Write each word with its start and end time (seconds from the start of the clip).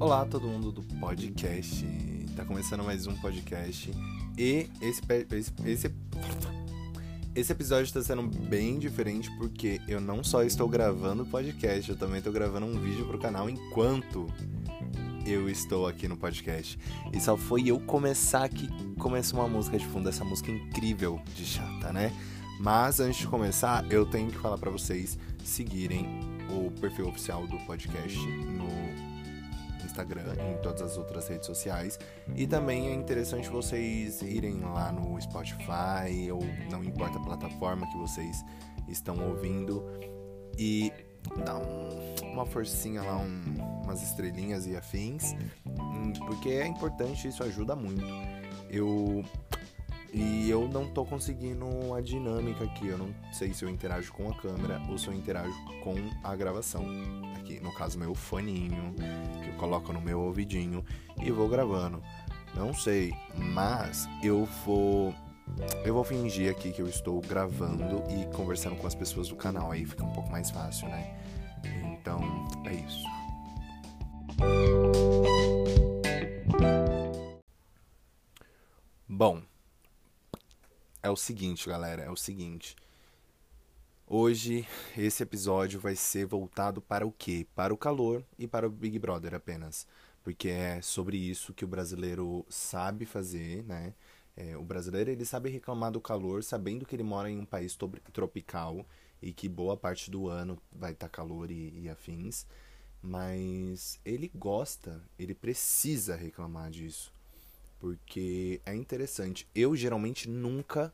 Olá, 0.00 0.24
todo 0.24 0.46
mundo 0.46 0.70
do 0.70 0.80
podcast. 1.00 1.84
Tá 2.36 2.44
começando 2.44 2.84
mais 2.84 3.08
um 3.08 3.16
podcast 3.16 3.90
e 4.38 4.70
esse 4.80 5.02
esse 5.32 5.52
esse, 5.64 5.94
esse 7.34 7.52
episódio 7.52 7.86
está 7.86 8.00
sendo 8.00 8.22
bem 8.22 8.78
diferente 8.78 9.28
porque 9.36 9.80
eu 9.88 10.00
não 10.00 10.22
só 10.22 10.44
estou 10.44 10.68
gravando 10.68 11.24
o 11.24 11.26
podcast, 11.26 11.90
eu 11.90 11.96
também 11.96 12.18
estou 12.18 12.32
gravando 12.32 12.66
um 12.66 12.78
vídeo 12.78 13.06
pro 13.06 13.18
canal 13.18 13.50
enquanto 13.50 14.28
eu 15.26 15.50
estou 15.50 15.88
aqui 15.88 16.06
no 16.06 16.16
podcast. 16.16 16.78
E 17.12 17.20
só 17.20 17.36
foi 17.36 17.66
eu 17.66 17.80
começar 17.80 18.48
que 18.48 18.68
começa 18.94 19.34
uma 19.34 19.48
música 19.48 19.76
de 19.76 19.86
fundo, 19.86 20.08
essa 20.08 20.24
música 20.24 20.52
incrível 20.52 21.20
de 21.34 21.44
chata, 21.44 21.92
né? 21.92 22.12
Mas 22.60 23.00
antes 23.00 23.18
de 23.18 23.26
começar, 23.26 23.84
eu 23.90 24.06
tenho 24.06 24.30
que 24.30 24.38
falar 24.38 24.58
para 24.58 24.70
vocês 24.70 25.18
seguirem 25.42 26.06
o 26.50 26.70
perfil 26.80 27.08
oficial 27.08 27.46
do 27.46 27.58
podcast 27.66 28.18
no 28.26 28.67
Instagram 29.98 30.34
e 30.36 30.54
em 30.54 30.56
todas 30.58 30.82
as 30.82 30.96
outras 30.96 31.28
redes 31.28 31.46
sociais. 31.46 31.98
E 32.34 32.46
também 32.46 32.88
é 32.88 32.94
interessante 32.94 33.48
vocês 33.48 34.22
irem 34.22 34.60
lá 34.60 34.92
no 34.92 35.20
Spotify 35.20 36.30
ou 36.32 36.40
não 36.70 36.84
importa 36.84 37.18
a 37.18 37.22
plataforma 37.22 37.86
que 37.90 37.98
vocês 37.98 38.44
estão 38.88 39.16
ouvindo 39.28 39.84
e 40.56 40.92
dar 41.44 41.56
um, 41.56 42.32
uma 42.32 42.46
forcinha 42.46 43.02
lá, 43.02 43.18
um, 43.18 43.82
umas 43.84 44.02
estrelinhas 44.02 44.66
e 44.66 44.76
afins, 44.76 45.34
hum, 45.66 46.12
porque 46.26 46.50
é 46.50 46.66
importante, 46.66 47.28
isso 47.28 47.42
ajuda 47.42 47.74
muito. 47.74 48.04
Eu 48.70 49.24
e 50.12 50.48
eu 50.48 50.68
não 50.68 50.88
tô 50.88 51.04
conseguindo 51.04 51.94
a 51.94 52.00
dinâmica 52.00 52.64
aqui. 52.64 52.88
Eu 52.88 52.98
não 52.98 53.14
sei 53.32 53.52
se 53.52 53.64
eu 53.64 53.68
interajo 53.68 54.12
com 54.12 54.30
a 54.30 54.34
câmera 54.34 54.80
ou 54.88 54.98
se 54.98 55.08
eu 55.08 55.14
interajo 55.14 55.54
com 55.82 55.94
a 56.22 56.34
gravação. 56.34 56.84
Aqui, 57.36 57.60
no 57.60 57.72
caso, 57.74 57.98
meu 57.98 58.14
foninho, 58.14 58.94
que 59.42 59.50
eu 59.50 59.54
coloco 59.54 59.92
no 59.92 60.00
meu 60.00 60.20
ouvidinho 60.20 60.84
e 61.22 61.30
vou 61.30 61.48
gravando. 61.48 62.02
Não 62.54 62.72
sei, 62.74 63.12
mas 63.36 64.08
eu 64.22 64.44
vou. 64.64 65.14
Eu 65.84 65.94
vou 65.94 66.04
fingir 66.04 66.50
aqui 66.50 66.72
que 66.72 66.82
eu 66.82 66.88
estou 66.88 67.20
gravando 67.20 68.02
e 68.10 68.26
conversando 68.34 68.76
com 68.76 68.86
as 68.86 68.94
pessoas 68.94 69.28
do 69.28 69.36
canal. 69.36 69.70
Aí 69.70 69.84
fica 69.84 70.04
um 70.04 70.12
pouco 70.12 70.30
mais 70.30 70.50
fácil, 70.50 70.88
né? 70.88 71.18
Então, 72.00 72.20
é 72.66 72.74
isso. 72.74 73.04
Bom, 79.08 79.42
é 81.08 81.10
o 81.10 81.16
seguinte, 81.16 81.68
galera, 81.68 82.02
é 82.02 82.10
o 82.10 82.16
seguinte. 82.16 82.76
Hoje 84.06 84.66
esse 84.96 85.22
episódio 85.22 85.80
vai 85.80 85.96
ser 85.96 86.26
voltado 86.26 86.80
para 86.82 87.06
o 87.06 87.12
quê? 87.12 87.46
Para 87.54 87.72
o 87.72 87.78
calor 87.78 88.22
e 88.38 88.46
para 88.46 88.66
o 88.66 88.70
Big 88.70 88.98
Brother 88.98 89.34
apenas, 89.34 89.86
porque 90.22 90.48
é 90.48 90.82
sobre 90.82 91.16
isso 91.16 91.54
que 91.54 91.64
o 91.64 91.68
brasileiro 91.68 92.44
sabe 92.48 93.06
fazer, 93.06 93.64
né? 93.64 93.94
É, 94.36 94.56
o 94.56 94.62
brasileiro 94.62 95.10
ele 95.10 95.24
sabe 95.24 95.48
reclamar 95.48 95.90
do 95.90 96.00
calor, 96.00 96.44
sabendo 96.44 96.86
que 96.86 96.94
ele 96.94 97.02
mora 97.02 97.30
em 97.30 97.38
um 97.38 97.44
país 97.46 97.76
tropical 98.12 98.86
e 99.20 99.32
que 99.32 99.48
boa 99.48 99.76
parte 99.76 100.10
do 100.10 100.28
ano 100.28 100.58
vai 100.70 100.92
estar 100.92 101.08
tá 101.08 101.10
calor 101.10 101.50
e, 101.50 101.72
e 101.80 101.88
afins, 101.88 102.46
mas 103.02 103.98
ele 104.04 104.30
gosta, 104.34 105.02
ele 105.18 105.34
precisa 105.34 106.14
reclamar 106.14 106.70
disso 106.70 107.17
porque 107.78 108.60
é 108.66 108.74
interessante. 108.74 109.48
Eu 109.54 109.74
geralmente 109.76 110.28
nunca 110.28 110.92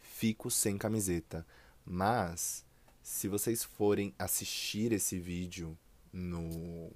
fico 0.00 0.50
sem 0.50 0.78
camiseta, 0.78 1.46
mas 1.84 2.64
se 3.02 3.28
vocês 3.28 3.64
forem 3.64 4.14
assistir 4.18 4.92
esse 4.92 5.18
vídeo 5.18 5.76
no 6.12 6.90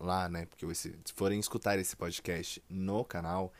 lá, 0.00 0.28
né, 0.28 0.46
porque 0.46 0.74
se 0.74 0.94
forem 1.14 1.38
escutar 1.38 1.78
esse 1.78 1.94
podcast 1.94 2.62
no 2.68 3.04
canal, 3.04 3.52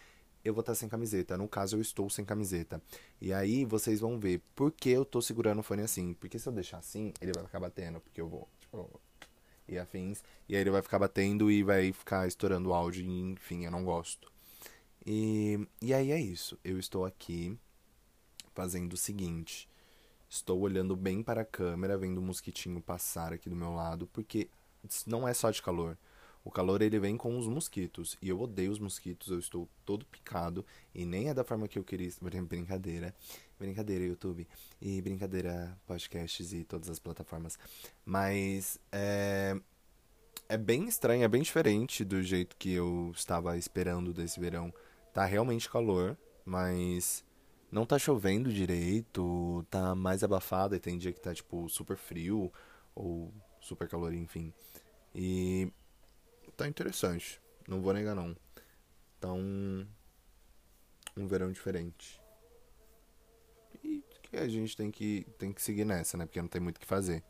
eu 0.45 0.53
vou 0.53 0.61
estar 0.61 0.75
sem 0.75 0.89
camiseta. 0.89 1.37
No 1.37 1.49
caso, 1.49 1.77
eu 1.77 1.81
estou 1.81 2.11
sem 2.11 2.25
camiseta. 2.25 2.83
E 3.21 3.33
aí 3.33 3.65
vocês 3.65 4.01
vão 4.01 4.19
ver 4.19 4.41
por 4.55 4.73
que 4.73 4.91
eu 4.91 5.05
tô 5.05 5.23
segurando 5.23 5.61
o 5.61 5.63
fone 5.63 5.83
assim. 5.83 6.15
Porque 6.15 6.39
se 6.39 6.49
eu 6.49 6.53
deixar 6.53 6.79
assim, 6.79 7.13
ele 7.21 7.33
vai 7.33 7.45
ficar 7.45 7.61
batendo. 7.61 8.01
Porque 8.01 8.21
eu 8.21 8.29
vou, 8.29 8.49
tipo, 8.61 9.01
e 9.69 9.79
afins. 9.79 10.23
E 10.49 10.55
aí 10.55 10.61
ele 10.61 10.71
vai 10.71 10.83
ficar 10.83 10.99
batendo 10.99 11.51
e 11.51 11.63
vai 11.63 11.93
ficar 11.93 12.27
estourando 12.27 12.71
o 12.71 12.75
áudio. 12.75 13.05
Enfim, 13.05 13.65
eu 13.65 13.71
não 13.71 13.85
gosto. 13.85 14.31
E, 15.05 15.67
e 15.81 15.93
aí 15.93 16.13
é 16.13 16.21
isso. 16.21 16.59
Eu 16.65 16.79
estou 16.79 17.05
aqui 17.05 17.57
fazendo 18.55 18.93
o 18.93 18.97
seguinte. 18.97 19.69
Estou 20.29 20.61
olhando 20.61 20.97
bem 20.97 21.23
para 21.23 21.43
a 21.43 21.45
câmera, 21.45 21.99
vendo 21.99 22.19
o 22.19 22.23
mosquitinho 22.23 22.81
passar 22.81 23.33
aqui 23.33 23.51
do 23.51 23.57
meu 23.57 23.75
lado, 23.75 24.07
porque 24.13 24.49
não 25.07 25.29
é 25.29 25.35
só 25.35 25.51
de 25.51 25.61
calor. 25.61 25.97
O 26.45 26.51
calor 26.51 26.83
ele 26.83 26.99
vem 26.99 27.17
com 27.17 27.39
os 27.39 27.47
mosquitos. 27.47 28.17
E 28.21 28.29
eu 28.29 28.41
odeio 28.41 28.73
os 28.73 28.79
mosquitos, 28.79 29.29
eu 29.29 29.39
estou 29.39 29.69
todo 29.85 30.05
picado. 30.07 30.65
E 30.95 31.05
nem 31.05 31.29
é 31.29 31.35
da 31.35 31.45
forma 31.45 31.69
que 31.69 31.79
eu 31.79 31.85
queria. 31.85 32.11
Brincadeira. 32.21 33.15
Brincadeira, 33.59 34.05
YouTube. 34.05 34.47
E 34.81 35.01
brincadeira, 35.01 35.79
podcasts 35.87 36.53
e 36.53 36.65
todas 36.65 36.91
as 36.91 36.99
plataformas. 36.99 37.59
Mas 38.05 38.79
é. 38.91 39.57
É 40.49 40.57
bem 40.59 40.87
estranho, 40.87 41.23
é 41.23 41.29
bem 41.29 41.41
diferente 41.41 42.05
do 42.05 42.23
jeito 42.23 42.57
que 42.57 42.73
eu 42.73 43.13
estava 43.15 43.57
esperando 43.57 44.13
desse 44.13 44.39
verão. 44.39 44.75
Tá 45.13 45.25
realmente 45.25 45.71
calor, 45.71 46.19
mas 46.45 47.25
não 47.71 47.87
tá 47.87 47.99
chovendo 47.99 48.53
direito, 48.53 49.65
tá 49.71 49.95
mais 49.95 50.23
abafado 50.23 50.75
e 50.75 50.81
tem 50.81 50.99
dia 50.99 51.13
que 51.13 51.21
tá 51.21 51.35
tipo 51.35 51.67
super 51.71 51.97
frio 51.97 52.53
ou 52.95 53.33
super 53.61 53.89
calor, 53.89 54.13
enfim. 54.13 54.53
E 55.15 55.73
tá 56.63 56.69
interessante, 56.69 57.41
não 57.67 57.81
vou 57.81 57.93
negar 57.93 58.15
não. 58.15 58.37
Tá 59.21 59.33
um, 59.33 59.87
um 61.17 61.27
verão 61.27 61.51
diferente. 61.51 62.21
E 63.83 64.05
que 64.23 64.37
a 64.37 64.49
gente 64.49 64.77
tem 64.77 64.91
que, 64.91 65.27
tem 65.39 65.53
que 65.53 65.61
seguir 65.61 65.85
nessa, 65.85 66.17
né? 66.17 66.27
Porque 66.27 66.41
não 66.41 66.49
tem 66.49 66.61
muito 66.61 66.77
o 66.77 66.81
que 66.81 66.87
fazer. 66.87 67.23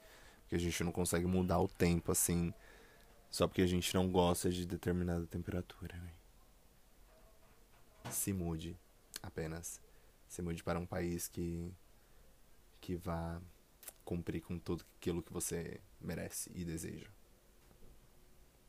Porque 0.42 0.56
a 0.56 0.58
gente 0.58 0.84
não 0.84 0.92
consegue 0.92 1.26
mudar 1.26 1.60
o 1.60 1.68
tempo 1.68 2.12
assim 2.12 2.52
só 3.30 3.48
porque 3.48 3.62
a 3.62 3.66
gente 3.66 3.94
não 3.94 4.10
gosta 4.10 4.50
de 4.50 4.66
determinada 4.66 5.26
temperatura. 5.26 5.96
Né? 5.96 6.12
Se 8.10 8.30
mude 8.30 8.78
apenas. 9.22 9.80
Se 10.28 10.42
mude 10.42 10.62
para 10.62 10.78
um 10.78 10.84
país 10.84 11.28
que 11.28 11.72
que 12.82 12.96
vá 12.96 13.40
cumprir 14.04 14.42
com 14.42 14.58
tudo 14.58 14.84
aquilo 14.98 15.22
que 15.22 15.32
você 15.32 15.80
merece 16.00 16.50
e 16.54 16.64
deseja. 16.64 17.08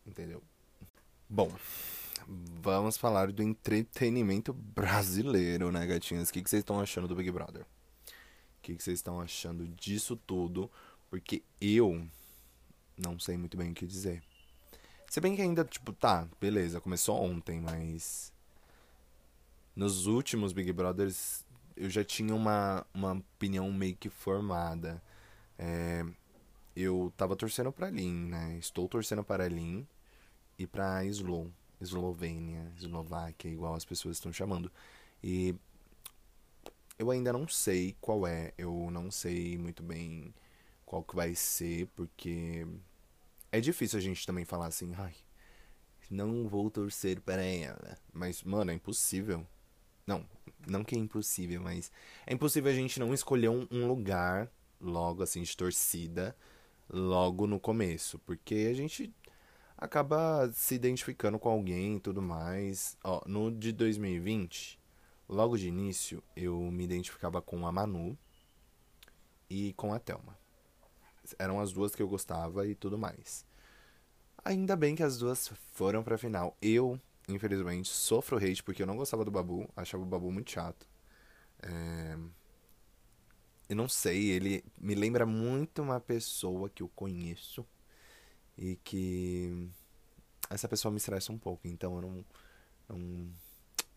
Entendeu? 0.06 0.42
Bom, 1.30 1.52
vamos 2.28 2.98
falar 2.98 3.32
do 3.32 3.42
entretenimento 3.42 4.54
brasileiro, 4.54 5.72
né, 5.72 5.86
gatinhas? 5.86 6.30
O 6.30 6.34
que, 6.34 6.42
vocês 6.42 6.60
estão 6.60 6.80
achando 6.80 7.08
do 7.08 7.16
Big 7.16 7.32
Brother? 7.32 7.64
O 7.64 7.66
que, 8.62 8.76
que 8.76 8.84
vocês 8.84 9.00
estão 9.00 9.20
achando 9.20 9.68
disso 9.70 10.16
tudo? 10.16 10.70
Porque 11.10 11.42
eu 11.60 12.06
não 12.98 13.18
sei 13.18 13.38
muito 13.38 13.58
bem 13.58 13.72
o 13.72 13.74
que 13.74 13.88
dizer. 13.88 14.22
Se 15.10 15.20
bem 15.20 15.36
que 15.36 15.42
ainda, 15.42 15.64
tipo, 15.64 15.94
tá, 15.94 16.28
beleza, 16.40 16.82
começou 16.82 17.22
ontem, 17.22 17.60
mas. 17.60 18.32
Nos 19.76 20.06
últimos 20.06 20.54
Big 20.54 20.72
Brothers 20.72 21.44
eu 21.76 21.90
já 21.90 22.04
tinha 22.04 22.36
uma, 22.36 22.86
uma 22.94 23.14
opinião 23.14 23.72
meio 23.72 23.96
que 23.96 24.10
formada. 24.10 25.02
É, 25.58 26.06
eu 26.76 27.12
tava 27.18 27.36
torcendo 27.36 27.72
pra 27.72 27.90
Lin, 27.90 28.28
né? 28.28 28.58
Estou 28.60 28.88
torcendo 28.88 29.24
para 29.24 29.48
Lin 29.48 29.88
e 30.64 30.68
pra 30.68 31.06
Slow, 31.06 31.52
Eslovênia, 31.80 32.72
Eslováquia, 32.78 33.50
igual 33.50 33.76
as 33.76 33.86
pessoas 33.86 34.18
estão 34.18 34.32
chamando. 34.32 34.72
E 35.22 35.56
eu 36.98 37.12
ainda 37.12 37.34
não 37.34 37.48
sei 37.48 37.96
qual 38.00 38.26
é, 38.28 38.54
eu 38.58 38.90
não 38.92 39.12
sei 39.12 39.58
muito 39.58 39.84
bem 39.84 40.34
qual 40.86 41.04
que 41.04 41.16
vai 41.16 41.36
ser, 41.36 41.88
porque 41.96 42.66
é 43.52 43.60
difícil 43.60 44.00
a 44.00 44.02
gente 44.02 44.26
também 44.26 44.46
falar 44.46 44.68
assim, 44.68 44.94
ai, 44.96 45.14
não 46.10 46.48
vou 46.48 46.70
torcer 46.70 47.20
para 47.22 47.44
ela. 47.44 47.98
Mas, 48.12 48.44
mano, 48.44 48.72
é 48.72 48.74
impossível. 48.74 49.46
Não, 50.06 50.26
não 50.68 50.84
que 50.84 50.96
é 50.96 51.00
impossível, 51.00 51.62
mas 51.62 51.92
é 52.26 52.34
impossível 52.34 52.72
a 52.72 52.76
gente 52.76 53.00
não 53.00 53.14
escolher 53.14 53.50
um, 53.50 53.68
um 53.72 53.88
lugar 53.88 54.52
logo 54.80 55.24
assim 55.24 55.42
de 55.42 55.56
torcida 55.56 56.36
logo 56.90 57.48
no 57.48 57.60
começo, 57.60 58.20
porque 58.20 58.68
a 58.70 58.74
gente 58.74 59.14
acaba 59.84 60.50
se 60.54 60.76
identificando 60.76 61.38
com 61.38 61.50
alguém 61.50 61.98
e 61.98 62.00
tudo 62.00 62.22
mais. 62.22 62.98
Ó, 63.04 63.22
no 63.28 63.52
de 63.52 63.72
2020, 63.72 64.80
logo 65.28 65.58
de 65.58 65.68
início, 65.68 66.24
eu 66.36 66.60
me 66.72 66.84
identificava 66.84 67.42
com 67.42 67.68
a 67.68 67.72
Manu 67.72 68.18
e 69.50 69.74
com 69.74 69.94
a 69.94 70.00
Thelma. 70.00 70.38
Eram 71.38 71.60
as 71.60 71.72
duas 71.72 71.96
que 71.96 72.02
eu 72.02 72.08
gostava 72.08 72.68
e 72.68 72.76
tudo 72.76 72.98
mais. 72.98 73.46
Ainda 74.46 74.76
bem 74.76 74.96
que 74.96 75.04
as 75.04 75.18
duas 75.18 75.48
foram 75.74 76.04
pra 76.04 76.18
final. 76.18 76.58
Eu 76.62 77.00
infelizmente, 77.28 77.90
sofro 77.90 78.38
hate 78.38 78.64
porque 78.64 78.82
eu 78.82 78.88
não 78.88 78.98
gostava 78.98 79.24
do 79.24 79.32
Babu, 79.32 79.70
achava 79.76 80.04
o 80.04 80.06
Babu 80.06 80.32
muito 80.32 80.52
chato. 80.52 80.88
É... 81.62 82.18
Eu 83.70 83.76
não 83.76 83.88
sei, 83.88 84.30
ele 84.30 84.64
me 84.78 84.94
lembra 84.94 85.26
muito 85.26 85.82
uma 85.82 86.00
pessoa 86.00 86.70
que 86.70 86.84
eu 86.84 86.90
conheço 86.90 87.66
e 88.58 88.76
que 88.84 89.70
essa 90.50 90.68
pessoa 90.68 90.92
me 90.92 90.98
estressa 90.98 91.32
um 91.32 91.38
pouco, 91.38 91.68
então 91.68 91.96
eu 91.96 92.02
não, 92.02 92.26
não, 92.90 93.30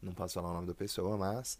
não 0.02 0.12
posso 0.12 0.34
falar 0.34 0.50
o 0.50 0.54
nome 0.54 0.66
da 0.66 0.74
pessoa, 0.74 1.16
mas 1.16 1.58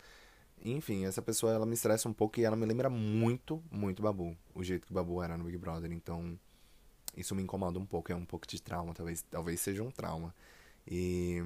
enfim, 0.65 1.05
essa 1.05 1.21
pessoa 1.21 1.53
ela 1.53 1.67
me 1.67 1.75
estressa 1.75 2.09
um 2.09 2.13
pouco 2.13 2.41
e 2.41 2.45
ela 2.45 2.57
me 2.57 2.65
lembra 2.65 2.89
muito, 2.89 3.63
muito 3.71 4.03
Babu, 4.03 4.37
o 4.55 4.65
jeito 4.65 4.87
que 4.87 4.93
Babu 4.93 5.23
era 5.23 5.37
no 5.37 5.45
Big 5.45 5.59
Brother, 5.59 5.93
então 5.93 6.39
isso 7.17 7.35
me 7.35 7.43
incomoda 7.43 7.79
um 7.79 7.87
pouco, 7.87 8.13
é 8.13 8.15
um 8.15 8.25
pouco 8.25 8.47
de 8.47 8.61
trauma, 8.61 8.93
talvez, 8.95 9.23
talvez 9.23 9.61
seja 9.61 9.83
um 9.83 9.91
trauma. 9.91 10.35
E, 10.87 11.43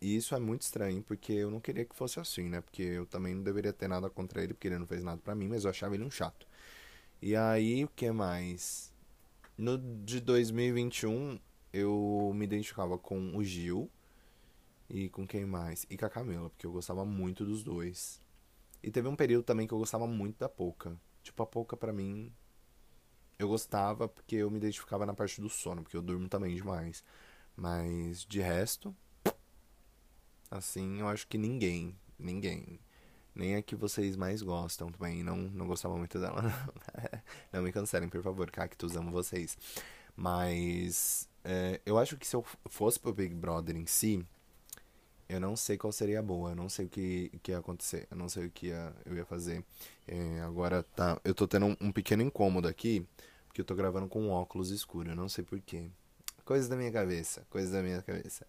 e 0.00 0.16
isso 0.16 0.34
é 0.34 0.40
muito 0.40 0.62
estranho, 0.62 1.02
porque 1.02 1.32
eu 1.32 1.50
não 1.50 1.60
queria 1.60 1.84
que 1.84 1.94
fosse 1.94 2.18
assim, 2.18 2.48
né? 2.48 2.60
Porque 2.60 2.82
eu 2.82 3.06
também 3.06 3.34
não 3.34 3.42
deveria 3.42 3.72
ter 3.72 3.86
nada 3.86 4.08
contra 4.08 4.42
ele, 4.42 4.54
porque 4.54 4.68
ele 4.68 4.78
não 4.78 4.86
fez 4.86 5.04
nada 5.04 5.20
para 5.22 5.34
mim, 5.34 5.48
mas 5.48 5.64
eu 5.64 5.70
achava 5.70 5.94
ele 5.94 6.04
um 6.04 6.10
chato. 6.10 6.46
E 7.20 7.36
aí, 7.36 7.84
o 7.84 7.88
que 7.88 8.10
mais? 8.10 8.91
No 9.56 9.78
de 9.78 10.20
2021, 10.20 11.38
eu 11.72 12.32
me 12.34 12.44
identificava 12.44 12.98
com 12.98 13.36
o 13.36 13.44
Gil 13.44 13.90
e 14.88 15.08
com 15.08 15.26
quem 15.26 15.44
mais? 15.44 15.86
E 15.90 15.96
com 15.96 16.06
a 16.06 16.10
Camila, 16.10 16.50
porque 16.50 16.66
eu 16.66 16.72
gostava 16.72 17.04
muito 17.04 17.44
dos 17.44 17.62
dois. 17.62 18.20
E 18.82 18.90
teve 18.90 19.08
um 19.08 19.16
período 19.16 19.44
também 19.44 19.66
que 19.66 19.74
eu 19.74 19.78
gostava 19.78 20.06
muito 20.06 20.38
da 20.38 20.48
Poca. 20.48 20.98
Tipo, 21.22 21.42
a 21.42 21.46
Poca 21.46 21.76
pra 21.76 21.92
mim 21.92 22.32
eu 23.38 23.48
gostava 23.48 24.08
porque 24.08 24.36
eu 24.36 24.50
me 24.50 24.56
identificava 24.58 25.04
na 25.06 25.14
parte 25.14 25.40
do 25.40 25.48
sono, 25.48 25.82
porque 25.82 25.96
eu 25.96 26.02
durmo 26.02 26.28
também 26.28 26.54
demais. 26.54 27.04
Mas 27.56 28.24
de 28.24 28.40
resto, 28.40 28.94
assim, 30.50 31.00
eu 31.00 31.08
acho 31.08 31.26
que 31.26 31.36
ninguém, 31.36 31.96
ninguém, 32.18 32.80
nem 33.34 33.56
a 33.56 33.62
que 33.62 33.74
vocês 33.74 34.16
mais 34.16 34.42
gostam 34.42 34.90
também, 34.90 35.22
não, 35.22 35.36
não 35.36 35.66
gostava 35.66 35.96
muito 35.96 36.18
dela, 36.18 36.42
não. 36.42 36.52
não 37.52 37.62
me 37.62 37.72
cancelem, 37.72 38.08
por 38.08 38.22
favor, 38.22 38.50
Cactus, 38.50 38.96
amo 38.96 39.10
vocês. 39.10 39.56
Mas 40.16 41.28
é, 41.44 41.80
eu 41.86 41.98
acho 41.98 42.16
que 42.16 42.26
se 42.26 42.36
eu 42.36 42.44
fosse 42.68 43.00
pro 43.00 43.12
Big 43.12 43.34
Brother 43.34 43.76
em 43.76 43.86
si, 43.86 44.24
eu 45.28 45.40
não 45.40 45.56
sei 45.56 45.78
qual 45.78 45.92
seria 45.92 46.20
a 46.20 46.22
boa, 46.22 46.50
eu 46.50 46.56
não 46.56 46.68
sei 46.68 46.86
o 46.86 46.88
que, 46.88 47.30
que 47.42 47.52
ia 47.52 47.58
acontecer, 47.58 48.06
eu 48.10 48.16
não 48.16 48.28
sei 48.28 48.46
o 48.46 48.50
que 48.50 48.66
ia, 48.66 48.94
eu 49.06 49.16
ia 49.16 49.24
fazer. 49.24 49.64
É, 50.06 50.40
agora 50.40 50.82
tá, 50.82 51.18
eu 51.24 51.34
tô 51.34 51.48
tendo 51.48 51.66
um, 51.66 51.76
um, 51.80 51.92
pequeno 51.92 52.22
incômodo 52.22 52.68
aqui, 52.68 53.06
porque 53.46 53.60
eu 53.62 53.64
tô 53.64 53.74
gravando 53.74 54.08
com 54.08 54.22
um 54.22 54.30
óculos 54.30 54.70
escuro, 54.70 55.10
eu 55.10 55.16
não 55.16 55.28
sei 55.28 55.44
porquê. 55.44 55.90
Coisas 56.44 56.68
da 56.68 56.76
minha 56.76 56.92
cabeça, 56.92 57.46
coisas 57.48 57.70
da 57.72 57.82
minha 57.82 58.02
cabeça. 58.02 58.46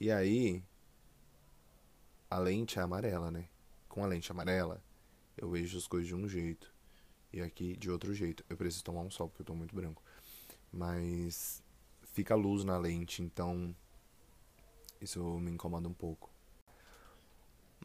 E 0.00 0.10
aí, 0.10 0.62
a 2.28 2.38
lente 2.38 2.78
é 2.78 2.82
amarela, 2.82 3.30
né? 3.30 3.44
Com 3.94 4.02
a 4.02 4.08
lente 4.08 4.32
amarela, 4.32 4.82
eu 5.36 5.48
vejo 5.48 5.78
as 5.78 5.86
coisas 5.86 6.08
de 6.08 6.16
um 6.16 6.28
jeito. 6.28 6.68
E 7.32 7.40
aqui 7.40 7.76
de 7.76 7.88
outro 7.88 8.12
jeito. 8.12 8.44
Eu 8.50 8.56
preciso 8.56 8.82
tomar 8.82 9.02
um 9.02 9.10
sol 9.10 9.28
porque 9.28 9.42
eu 9.42 9.46
tô 9.46 9.54
muito 9.54 9.72
branco. 9.72 10.02
Mas 10.72 11.62
fica 12.02 12.34
luz 12.34 12.64
na 12.64 12.76
lente, 12.76 13.22
então 13.22 13.72
isso 15.00 15.22
me 15.38 15.52
incomoda 15.52 15.88
um 15.88 15.92
pouco. 15.94 16.28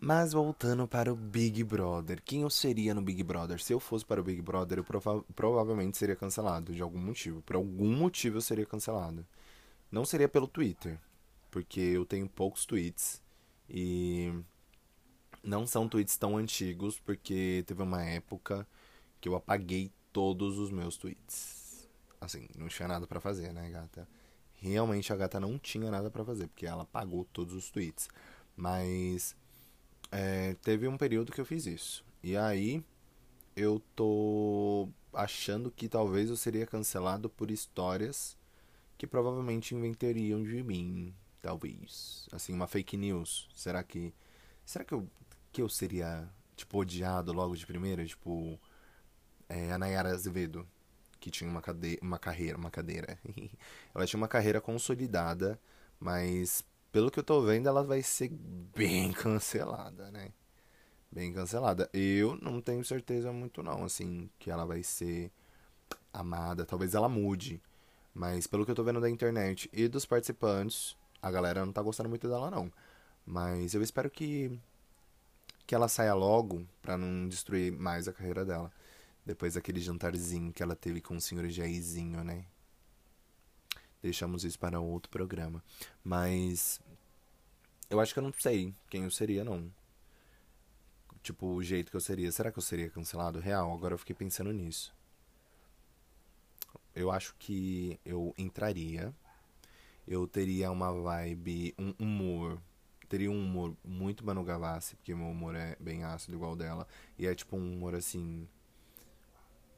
Mas 0.01 0.33
voltando 0.33 0.87
para 0.87 1.13
o 1.13 1.15
Big 1.15 1.63
Brother, 1.63 2.23
quem 2.25 2.41
eu 2.41 2.49
seria 2.49 2.95
no 2.95 3.03
Big 3.03 3.21
Brother? 3.21 3.61
Se 3.61 3.71
eu 3.71 3.79
fosse 3.79 4.03
para 4.03 4.19
o 4.19 4.23
Big 4.23 4.41
Brother, 4.41 4.79
eu 4.79 4.83
prova 4.83 5.23
provavelmente 5.35 5.95
seria 5.95 6.15
cancelado 6.15 6.73
de 6.73 6.81
algum 6.81 6.97
motivo. 6.97 7.43
Por 7.43 7.55
algum 7.55 7.95
motivo 7.95 8.37
eu 8.37 8.41
seria 8.41 8.65
cancelado. 8.65 9.23
Não 9.91 10.03
seria 10.03 10.27
pelo 10.27 10.47
Twitter, 10.47 10.99
porque 11.51 11.79
eu 11.79 12.03
tenho 12.03 12.27
poucos 12.27 12.65
tweets 12.65 13.21
e 13.69 14.33
não 15.43 15.65
são 15.65 15.87
tweets 15.87 16.17
tão 16.17 16.37
antigos, 16.37 16.99
porque 16.99 17.63
teve 17.65 17.81
uma 17.81 18.03
época 18.03 18.67
que 19.19 19.27
eu 19.29 19.35
apaguei 19.35 19.91
todos 20.11 20.57
os 20.57 20.71
meus 20.71 20.97
tweets. 20.97 21.87
Assim, 22.21 22.47
não 22.57 22.67
tinha 22.67 22.87
nada 22.87 23.07
para 23.07 23.19
fazer, 23.19 23.53
né, 23.53 23.69
gata? 23.69 24.07
Realmente 24.55 25.13
a 25.13 25.15
gata 25.15 25.39
não 25.39 25.57
tinha 25.57 25.89
nada 25.89 26.11
para 26.11 26.25
fazer, 26.25 26.47
porque 26.47 26.65
ela 26.65 26.83
apagou 26.83 27.25
todos 27.31 27.53
os 27.53 27.69
tweets. 27.69 28.09
Mas 28.55 29.35
é, 30.11 30.55
teve 30.55 30.87
um 30.87 30.97
período 30.97 31.31
que 31.31 31.39
eu 31.39 31.45
fiz 31.45 31.65
isso. 31.65 32.03
E 32.21 32.35
aí 32.35 32.83
eu 33.55 33.81
tô 33.95 34.89
achando 35.13 35.71
que 35.71 35.87
talvez 35.87 36.29
eu 36.29 36.35
seria 36.35 36.65
cancelado 36.65 37.29
por 37.29 37.49
histórias 37.51 38.37
que 38.97 39.07
provavelmente 39.07 39.73
inventariam 39.73 40.43
de 40.43 40.61
mim. 40.61 41.13
Talvez. 41.41 42.27
Assim, 42.31 42.53
uma 42.53 42.67
fake 42.67 42.97
news. 42.97 43.47
Será 43.53 43.81
que. 43.81 44.13
Será 44.65 44.83
que 44.83 44.93
eu, 44.93 45.07
que 45.51 45.61
eu 45.61 45.69
seria, 45.69 46.29
tipo, 46.55 46.77
odiado 46.79 47.33
logo 47.33 47.55
de 47.55 47.65
primeira? 47.65 48.05
Tipo. 48.05 48.59
É, 49.47 49.71
a 49.71 49.77
Nayara 49.79 50.09
Azevedo 50.11 50.67
que 51.19 51.29
tinha 51.29 51.49
uma, 51.49 51.61
cade 51.61 51.99
uma 52.01 52.17
carreira, 52.17 52.57
uma 52.57 52.71
cadeira. 52.71 53.19
ela 53.93 54.05
tinha 54.05 54.17
uma 54.17 54.27
carreira 54.27 54.61
consolidada, 54.61 55.59
mas 55.99 56.63
pelo 56.91 57.11
que 57.11 57.19
eu 57.19 57.23
tô 57.23 57.41
vendo, 57.41 57.67
ela 57.67 57.83
vai 57.83 58.01
ser 58.01 58.29
bem 58.29 59.11
cancelada, 59.13 60.09
né? 60.11 60.31
Bem 61.11 61.33
cancelada. 61.33 61.89
Eu 61.93 62.35
não 62.41 62.61
tenho 62.61 62.83
certeza 62.85 63.31
muito 63.31 63.63
não, 63.63 63.83
assim, 63.83 64.29
que 64.39 64.49
ela 64.51 64.65
vai 64.65 64.83
ser 64.83 65.31
amada. 66.13 66.65
Talvez 66.65 66.95
ela 66.95 67.09
mude. 67.09 67.61
Mas 68.13 68.47
pelo 68.47 68.65
que 68.65 68.71
eu 68.71 68.75
tô 68.75 68.83
vendo 68.83 69.01
da 69.01 69.09
internet 69.09 69.69
e 69.73 69.87
dos 69.87 70.05
participantes, 70.05 70.95
a 71.21 71.31
galera 71.31 71.65
não 71.65 71.73
tá 71.73 71.81
gostando 71.81 72.09
muito 72.09 72.27
dela 72.27 72.51
não. 72.51 72.71
Mas 73.25 73.73
eu 73.73 73.81
espero 73.81 74.09
que 74.09 74.59
que 75.69 75.75
ela 75.75 75.87
saia 75.87 76.15
logo 76.15 76.65
para 76.81 76.97
não 76.97 77.27
destruir 77.27 77.71
mais 77.71 78.07
a 78.07 78.11
carreira 78.11 78.43
dela. 78.43 78.71
Depois 79.23 79.53
daquele 79.53 79.79
jantarzinho 79.79 80.51
que 80.51 80.63
ela 80.63 80.75
teve 80.75 80.99
com 80.99 81.15
o 81.15 81.21
senhor 81.21 81.47
Jairzinho, 81.47 82.23
né? 82.23 82.47
Deixamos 84.01 84.43
isso 84.43 84.57
para 84.57 84.79
outro 84.79 85.11
programa. 85.11 85.63
Mas. 86.03 86.81
Eu 87.87 87.99
acho 87.99 88.13
que 88.13 88.19
eu 88.19 88.23
não 88.23 88.33
sei 88.33 88.73
quem 88.89 89.03
eu 89.03 89.11
seria, 89.11 89.43
não. 89.43 89.71
Tipo, 91.21 91.45
o 91.45 91.61
jeito 91.61 91.91
que 91.91 91.97
eu 91.97 92.01
seria. 92.01 92.31
Será 92.31 92.51
que 92.51 92.57
eu 92.57 92.63
seria 92.63 92.89
cancelado? 92.89 93.39
Real, 93.39 93.71
agora 93.71 93.93
eu 93.93 93.99
fiquei 93.99 94.15
pensando 94.15 94.51
nisso. 94.51 94.91
Eu 96.95 97.11
acho 97.11 97.35
que 97.37 97.99
eu 98.03 98.33
entraria. 98.39 99.13
Eu 100.07 100.25
teria 100.27 100.71
uma 100.71 100.91
vibe, 100.91 101.75
um 101.77 101.93
humor. 101.99 102.59
Teria 103.09 103.31
um 103.31 103.43
humor 103.43 103.75
muito 103.83 104.25
Manu 104.25 104.43
Gavassi, 104.43 104.95
porque 104.95 105.15
meu 105.15 105.27
humor 105.27 105.55
é 105.55 105.75
bem 105.79 106.03
ácido 106.03 106.35
igual 106.37 106.55
dela. 106.55 106.87
E 107.17 107.27
é 107.27 107.35
tipo 107.35 107.57
um 107.57 107.73
humor 107.73 107.95
assim 107.95 108.47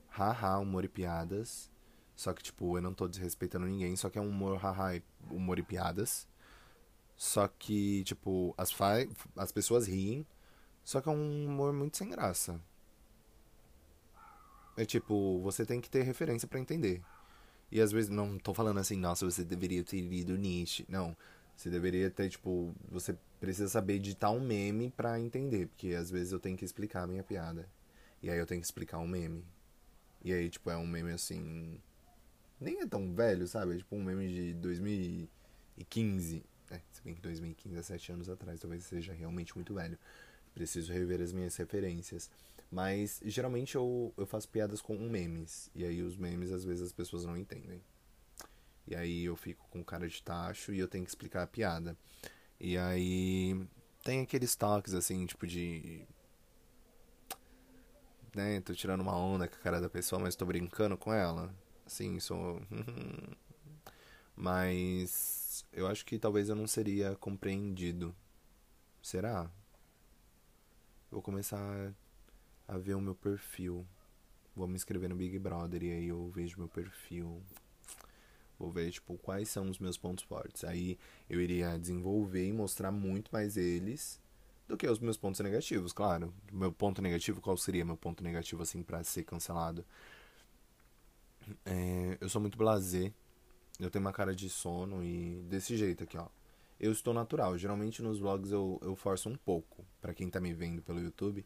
haha, 0.09 0.59
humor 0.59 0.83
e 0.85 0.89
piadas. 0.89 1.71
Só 2.15 2.33
que, 2.33 2.43
tipo, 2.43 2.77
eu 2.77 2.81
não 2.81 2.93
tô 2.93 3.07
desrespeitando 3.07 3.65
ninguém, 3.65 3.95
só 3.95 4.09
que 4.09 4.19
é 4.19 4.21
um 4.21 4.29
humor 4.29 4.57
haha, 4.57 5.01
humor 5.29 5.57
e 5.57 5.63
piadas. 5.63 6.27
Só 7.15 7.47
que, 7.47 8.03
tipo, 8.03 8.53
as, 8.57 8.71
as 9.35 9.51
pessoas 9.51 9.87
riem, 9.87 10.25
só 10.83 11.01
que 11.01 11.09
é 11.09 11.11
um 11.11 11.45
humor 11.47 11.73
muito 11.73 11.97
sem 11.97 12.09
graça. 12.09 12.59
É 14.77 14.85
tipo, 14.85 15.39
você 15.41 15.65
tem 15.65 15.79
que 15.81 15.89
ter 15.89 16.03
referência 16.03 16.47
para 16.47 16.59
entender. 16.59 17.01
E 17.71 17.79
às 17.79 17.91
vezes, 17.91 18.09
não 18.09 18.37
tô 18.37 18.53
falando 18.53 18.79
assim, 18.79 18.97
nossa, 18.97 19.25
você 19.25 19.43
deveria 19.43 19.83
ter 19.83 20.01
lido 20.01 20.37
Nietzsche. 20.37 20.85
Não. 20.89 21.15
Você 21.61 21.69
deveria 21.69 22.09
ter, 22.09 22.27
tipo, 22.27 22.73
você 22.89 23.15
precisa 23.39 23.69
saber 23.69 23.93
editar 23.93 24.31
um 24.31 24.39
meme 24.39 24.89
para 24.89 25.19
entender. 25.19 25.67
Porque 25.67 25.89
às 25.89 26.09
vezes 26.09 26.31
eu 26.33 26.39
tenho 26.39 26.57
que 26.57 26.65
explicar 26.65 27.03
a 27.03 27.07
minha 27.07 27.21
piada. 27.21 27.69
E 28.19 28.31
aí 28.31 28.39
eu 28.39 28.47
tenho 28.47 28.59
que 28.59 28.65
explicar 28.65 28.97
um 28.97 29.07
meme. 29.07 29.45
E 30.23 30.33
aí, 30.33 30.49
tipo, 30.49 30.71
é 30.71 30.77
um 30.77 30.87
meme 30.87 31.11
assim. 31.11 31.79
Nem 32.59 32.81
é 32.81 32.87
tão 32.87 33.13
velho, 33.13 33.47
sabe? 33.47 33.75
É 33.75 33.77
tipo 33.77 33.95
um 33.95 34.03
meme 34.03 34.27
de 34.27 34.53
2015. 34.55 36.43
É, 36.71 36.81
se 36.91 37.03
bem 37.03 37.13
que 37.13 37.21
2015 37.21 37.77
é 37.77 37.81
7 37.83 38.11
anos 38.11 38.27
atrás, 38.27 38.59
talvez 38.59 38.83
seja 38.83 39.13
realmente 39.13 39.53
muito 39.53 39.75
velho. 39.75 39.99
Preciso 40.55 40.91
rever 40.91 41.21
as 41.21 41.31
minhas 41.31 41.55
referências. 41.55 42.27
Mas 42.71 43.21
geralmente 43.23 43.75
eu, 43.75 44.11
eu 44.17 44.25
faço 44.25 44.49
piadas 44.49 44.81
com 44.81 44.97
memes. 44.97 45.69
E 45.75 45.85
aí 45.85 46.01
os 46.01 46.17
memes 46.17 46.51
às 46.51 46.65
vezes 46.65 46.81
as 46.87 46.91
pessoas 46.91 47.23
não 47.23 47.37
entendem. 47.37 47.83
E 48.91 48.95
aí 48.95 49.23
eu 49.23 49.37
fico 49.37 49.65
com 49.69 49.81
cara 49.81 50.05
de 50.05 50.21
tacho 50.21 50.73
e 50.73 50.79
eu 50.79 50.87
tenho 50.87 51.05
que 51.05 51.09
explicar 51.09 51.43
a 51.43 51.47
piada. 51.47 51.97
E 52.59 52.77
aí 52.77 53.55
tem 54.03 54.21
aqueles 54.21 54.53
toques 54.53 54.93
assim, 54.93 55.25
tipo 55.25 55.47
de 55.47 56.05
né? 58.35 58.59
Tô 58.59 58.73
tirando 58.73 58.99
uma 58.99 59.15
onda 59.15 59.47
com 59.47 59.55
a 59.55 59.59
cara 59.59 59.79
da 59.79 59.89
pessoa, 59.89 60.21
mas 60.21 60.35
tô 60.35 60.45
brincando 60.45 60.97
com 60.97 61.13
ela. 61.13 61.55
Assim, 61.85 62.19
sou. 62.19 62.61
mas 64.35 65.65
eu 65.71 65.87
acho 65.87 66.05
que 66.05 66.19
talvez 66.19 66.49
eu 66.49 66.55
não 66.55 66.67
seria 66.67 67.15
compreendido. 67.15 68.13
Será? 69.01 69.49
Vou 71.09 71.21
começar 71.21 71.93
a 72.67 72.77
ver 72.77 72.95
o 72.95 73.01
meu 73.01 73.15
perfil. 73.15 73.87
Vou 74.53 74.67
me 74.67 74.75
inscrever 74.75 75.09
no 75.09 75.15
Big 75.15 75.39
Brother 75.39 75.81
e 75.81 75.91
aí 75.91 76.07
eu 76.09 76.29
vejo 76.29 76.57
meu 76.57 76.67
perfil. 76.67 77.41
Vou 78.61 78.71
ver, 78.71 78.91
tipo, 78.91 79.17
quais 79.17 79.49
são 79.49 79.69
os 79.69 79.79
meus 79.79 79.97
pontos 79.97 80.23
fortes. 80.23 80.63
Aí 80.63 80.97
eu 81.29 81.41
iria 81.41 81.77
desenvolver 81.79 82.47
e 82.47 82.53
mostrar 82.53 82.91
muito 82.91 83.29
mais 83.31 83.57
eles 83.57 84.19
do 84.67 84.77
que 84.77 84.87
os 84.87 84.99
meus 84.99 85.17
pontos 85.17 85.39
negativos, 85.41 85.93
claro. 85.93 86.33
Meu 86.51 86.71
ponto 86.71 87.01
negativo, 87.01 87.41
qual 87.41 87.57
seria 87.57 87.83
meu 87.85 87.97
ponto 87.97 88.23
negativo, 88.23 88.63
assim, 88.63 88.83
para 88.83 89.03
ser 89.03 89.23
cancelado? 89.23 89.85
É, 91.65 92.17
eu 92.21 92.29
sou 92.29 92.39
muito 92.41 92.57
blazer 92.57 93.11
Eu 93.79 93.89
tenho 93.91 94.05
uma 94.05 94.13
cara 94.13 94.35
de 94.35 94.49
sono 94.49 95.03
e 95.03 95.43
desse 95.49 95.77
jeito 95.77 96.03
aqui, 96.05 96.17
ó. 96.17 96.27
Eu 96.79 96.91
estou 96.91 97.13
natural. 97.13 97.57
Geralmente 97.57 98.01
nos 98.03 98.19
vlogs 98.19 98.51
eu, 98.51 98.79
eu 98.83 98.95
forço 98.95 99.29
um 99.29 99.35
pouco. 99.37 99.85
para 100.01 100.13
quem 100.13 100.29
tá 100.29 100.41
me 100.41 100.53
vendo 100.53 100.81
pelo 100.83 100.99
YouTube, 101.01 101.45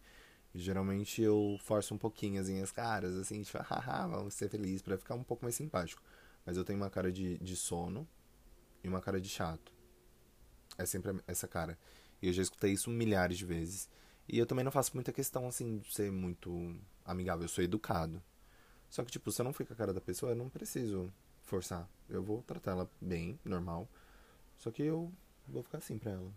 geralmente 0.56 1.22
eu 1.22 1.58
forço 1.62 1.96
um 1.96 1.98
pouquinho 1.98 2.42
as 2.42 2.50
minhas 2.50 2.72
caras, 2.72 3.16
assim, 3.16 3.44
tipo, 3.44 3.60
haha, 3.64 4.08
vamos 4.08 4.34
ser 4.36 4.50
felizes 4.50 4.82
para 4.82 4.98
ficar 4.98 5.16
um 5.16 5.24
pouco 5.24 5.46
mais 5.46 5.56
simpático. 5.56 6.02
Mas 6.46 6.58
eu 6.58 6.64
tenho 6.64 6.78
uma 6.78 6.90
cara 6.90 7.12
de, 7.12 7.38
de 7.40 7.56
sono 7.56 8.08
e 8.84 8.88
uma 8.88 9.02
cara 9.02 9.20
de 9.20 9.30
chato. 9.30 9.74
É 10.78 10.86
sempre 10.86 11.20
essa 11.28 11.48
cara. 11.48 11.78
E 12.22 12.28
eu 12.28 12.34
já 12.34 12.42
escutei 12.42 12.72
isso 12.72 12.90
milhares 12.90 13.38
de 13.38 13.46
vezes. 13.46 13.90
E 14.28 14.38
eu 14.38 14.46
também 14.46 14.64
não 14.64 14.72
faço 14.72 14.92
muita 14.94 15.12
questão, 15.12 15.48
assim, 15.48 15.78
de 15.78 15.94
ser 15.94 16.12
muito 16.12 16.76
amigável. 17.06 17.46
Eu 17.46 17.50
sou 17.50 17.64
educado. 17.64 18.22
Só 18.90 19.04
que, 19.04 19.12
tipo, 19.12 19.32
se 19.32 19.42
eu 19.42 19.44
não 19.44 19.54
for 19.54 19.66
com 19.66 19.74
a 19.74 19.76
cara 19.76 19.94
da 19.94 20.02
pessoa, 20.02 20.32
eu 20.32 20.36
não 20.36 20.50
preciso 20.50 21.12
forçar. 21.44 21.88
Eu 22.10 22.24
vou 22.24 22.42
tratar 22.44 22.72
ela 22.72 22.90
bem, 23.00 23.40
normal. 23.44 23.88
Só 24.58 24.72
que 24.72 24.84
eu 24.84 25.12
vou 25.48 25.64
ficar 25.64 25.80
assim 25.80 25.98
pra 25.98 26.12
ela. 26.12 26.32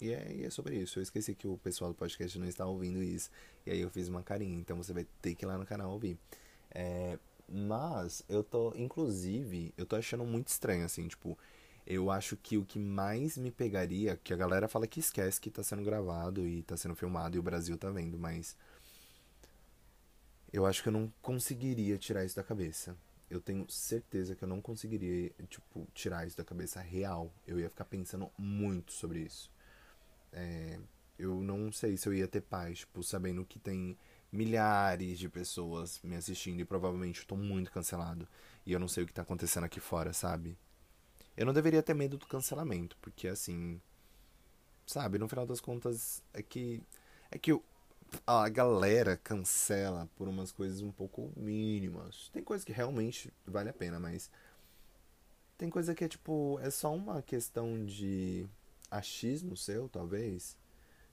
E 0.00 0.12
é, 0.12 0.32
e 0.32 0.44
é 0.44 0.50
sobre 0.50 0.76
isso. 0.76 0.98
Eu 0.98 1.02
esqueci 1.02 1.34
que 1.34 1.46
o 1.46 1.56
pessoal 1.58 1.90
do 1.90 1.96
podcast 1.96 2.38
não 2.38 2.46
está 2.46 2.66
ouvindo 2.66 3.02
isso. 3.02 3.30
E 3.64 3.70
aí 3.70 3.80
eu 3.80 3.90
fiz 3.90 4.08
uma 4.08 4.22
carinha. 4.22 4.58
Então 4.58 4.76
você 4.76 4.92
vai 4.92 5.06
ter 5.22 5.34
que 5.34 5.44
ir 5.44 5.48
lá 5.48 5.56
no 5.56 5.66
canal 5.66 5.90
ouvir. 5.90 6.18
É, 6.70 7.18
mas 7.48 8.22
eu 8.28 8.42
tô, 8.44 8.72
inclusive, 8.76 9.72
eu 9.76 9.86
tô 9.86 9.96
achando 9.96 10.24
muito 10.24 10.48
estranho, 10.48 10.84
assim, 10.84 11.06
tipo, 11.08 11.38
eu 11.86 12.10
acho 12.10 12.36
que 12.36 12.58
o 12.58 12.64
que 12.64 12.78
mais 12.78 13.36
me 13.38 13.50
pegaria, 13.50 14.16
que 14.16 14.32
a 14.34 14.36
galera 14.36 14.68
fala 14.68 14.86
que 14.86 15.00
esquece 15.00 15.40
que 15.40 15.50
tá 15.50 15.62
sendo 15.62 15.82
gravado 15.84 16.46
e 16.46 16.62
tá 16.62 16.76
sendo 16.76 16.96
filmado 16.96 17.36
e 17.36 17.40
o 17.40 17.42
Brasil 17.42 17.76
tá 17.78 17.90
vendo, 17.90 18.18
mas 18.18 18.56
eu 20.52 20.66
acho 20.66 20.82
que 20.82 20.88
eu 20.88 20.92
não 20.92 21.12
conseguiria 21.22 21.98
tirar 21.98 22.24
isso 22.24 22.36
da 22.36 22.42
cabeça. 22.42 22.96
Eu 23.28 23.40
tenho 23.40 23.68
certeza 23.68 24.34
que 24.34 24.42
eu 24.44 24.48
não 24.48 24.60
conseguiria, 24.60 25.32
tipo, 25.48 25.86
tirar 25.92 26.26
isso 26.26 26.36
da 26.36 26.44
cabeça 26.44 26.80
real. 26.80 27.32
Eu 27.46 27.58
ia 27.58 27.68
ficar 27.68 27.84
pensando 27.84 28.30
muito 28.38 28.92
sobre 28.92 29.20
isso. 29.20 29.50
É, 30.32 30.78
eu 31.18 31.42
não 31.42 31.72
sei 31.72 31.96
se 31.96 32.08
eu 32.08 32.14
ia 32.14 32.28
ter 32.28 32.42
paz, 32.42 32.80
tipo, 32.80 33.02
sabendo 33.02 33.44
que 33.44 33.58
tem 33.58 33.98
milhares 34.36 35.18
de 35.18 35.28
pessoas 35.28 36.00
me 36.02 36.14
assistindo 36.14 36.60
e 36.60 36.64
provavelmente 36.64 37.20
eu 37.20 37.26
tô 37.26 37.36
muito 37.36 37.70
cancelado. 37.72 38.28
E 38.64 38.72
eu 38.72 38.78
não 38.78 38.88
sei 38.88 39.04
o 39.04 39.06
que 39.06 39.12
tá 39.12 39.22
acontecendo 39.22 39.64
aqui 39.64 39.80
fora, 39.80 40.12
sabe? 40.12 40.56
Eu 41.36 41.46
não 41.46 41.52
deveria 41.52 41.82
ter 41.82 41.94
medo 41.94 42.16
do 42.16 42.26
cancelamento, 42.26 42.96
porque 43.00 43.28
assim. 43.28 43.80
Sabe, 44.86 45.18
no 45.18 45.28
final 45.28 45.46
das 45.46 45.60
contas 45.60 46.22
é 46.32 46.42
que. 46.42 46.82
É 47.30 47.38
que 47.38 47.58
a 48.26 48.48
galera 48.48 49.16
cancela 49.16 50.08
por 50.16 50.28
umas 50.28 50.52
coisas 50.52 50.80
um 50.80 50.92
pouco 50.92 51.32
mínimas. 51.36 52.30
Tem 52.32 52.42
coisa 52.42 52.64
que 52.64 52.72
realmente 52.72 53.32
vale 53.46 53.68
a 53.68 53.74
pena, 53.74 53.98
mas. 53.98 54.30
Tem 55.58 55.68
coisa 55.70 55.94
que 55.94 56.04
é 56.04 56.08
tipo. 56.08 56.58
É 56.62 56.70
só 56.70 56.94
uma 56.94 57.22
questão 57.22 57.84
de 57.84 58.46
achismo 58.90 59.56
seu, 59.56 59.88
talvez. 59.88 60.56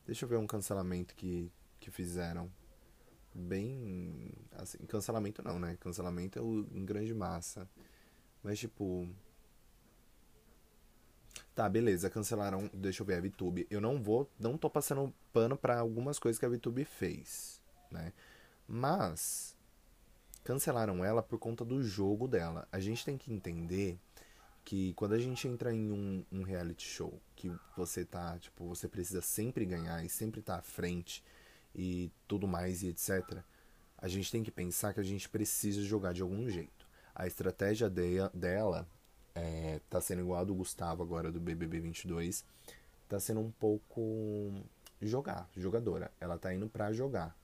Deixa 0.05 0.25
eu 0.25 0.29
ver 0.29 0.37
um 0.37 0.47
cancelamento 0.47 1.15
que, 1.15 1.51
que 1.79 1.89
fizeram 1.89 2.51
bem. 3.33 4.31
Assim, 4.53 4.77
cancelamento 4.87 5.43
não, 5.43 5.59
né? 5.59 5.77
Cancelamento 5.79 6.39
é 6.39 6.41
o, 6.41 6.67
em 6.71 6.85
grande 6.85 7.13
massa. 7.13 7.67
Mas 8.41 8.59
tipo. 8.59 9.07
Tá, 11.55 11.69
beleza, 11.69 12.09
cancelaram. 12.09 12.69
Deixa 12.73 13.01
eu 13.01 13.05
ver, 13.05 13.15
a 13.15 13.21
VTube. 13.21 13.67
Eu 13.69 13.81
não 13.81 14.01
vou. 14.01 14.29
Não 14.39 14.57
tô 14.57 14.69
passando 14.69 15.13
pano 15.31 15.57
para 15.57 15.79
algumas 15.79 16.19
coisas 16.19 16.39
que 16.39 16.45
a 16.45 16.49
VTube 16.49 16.85
fez, 16.85 17.61
né? 17.91 18.13
Mas. 18.67 19.55
Cancelaram 20.43 21.05
ela 21.05 21.23
por 21.23 21.39
conta 21.39 21.63
do 21.63 21.81
jogo 21.81 22.27
dela. 22.27 22.67
A 22.71 22.79
gente 22.79 23.05
tem 23.05 23.17
que 23.17 23.31
entender 23.31 23.97
que 24.65 24.93
quando 24.93 25.13
a 25.13 25.19
gente 25.19 25.47
entra 25.47 25.73
em 25.73 25.91
um, 25.91 26.25
um 26.31 26.43
reality 26.43 26.85
show, 26.85 27.21
que 27.35 27.51
você 27.77 28.03
tá, 28.03 28.37
tipo, 28.39 28.65
você 28.65 28.87
precisa 28.87 29.21
sempre 29.21 29.65
ganhar 29.65 30.03
e 30.03 30.09
sempre 30.09 30.41
tá 30.41 30.57
à 30.57 30.61
frente 30.61 31.23
e 31.75 32.11
tudo 32.27 32.47
mais 32.47 32.83
e 32.83 32.89
etc. 32.89 33.39
A 33.97 34.07
gente 34.07 34.31
tem 34.31 34.43
que 34.43 34.51
pensar 34.51 34.93
que 34.93 34.99
a 34.99 35.03
gente 35.03 35.29
precisa 35.29 35.81
jogar 35.81 36.13
de 36.13 36.21
algum 36.21 36.49
jeito. 36.49 36.85
A 37.15 37.27
estratégia 37.27 37.89
de, 37.89 38.17
dela 38.33 38.87
é, 39.35 39.79
tá 39.89 40.01
sendo 40.01 40.21
igual 40.21 40.41
a 40.41 40.43
do 40.43 40.53
Gustavo 40.53 41.03
agora 41.03 41.31
do 41.31 41.39
BBB 41.39 41.79
22. 41.79 42.45
Tá 43.07 43.19
sendo 43.19 43.39
um 43.39 43.51
pouco 43.51 44.51
jogar, 45.01 45.49
jogadora. 45.55 46.11
Ela 46.19 46.37
tá 46.37 46.53
indo 46.53 46.67
para 46.67 46.91
jogar. 46.91 47.35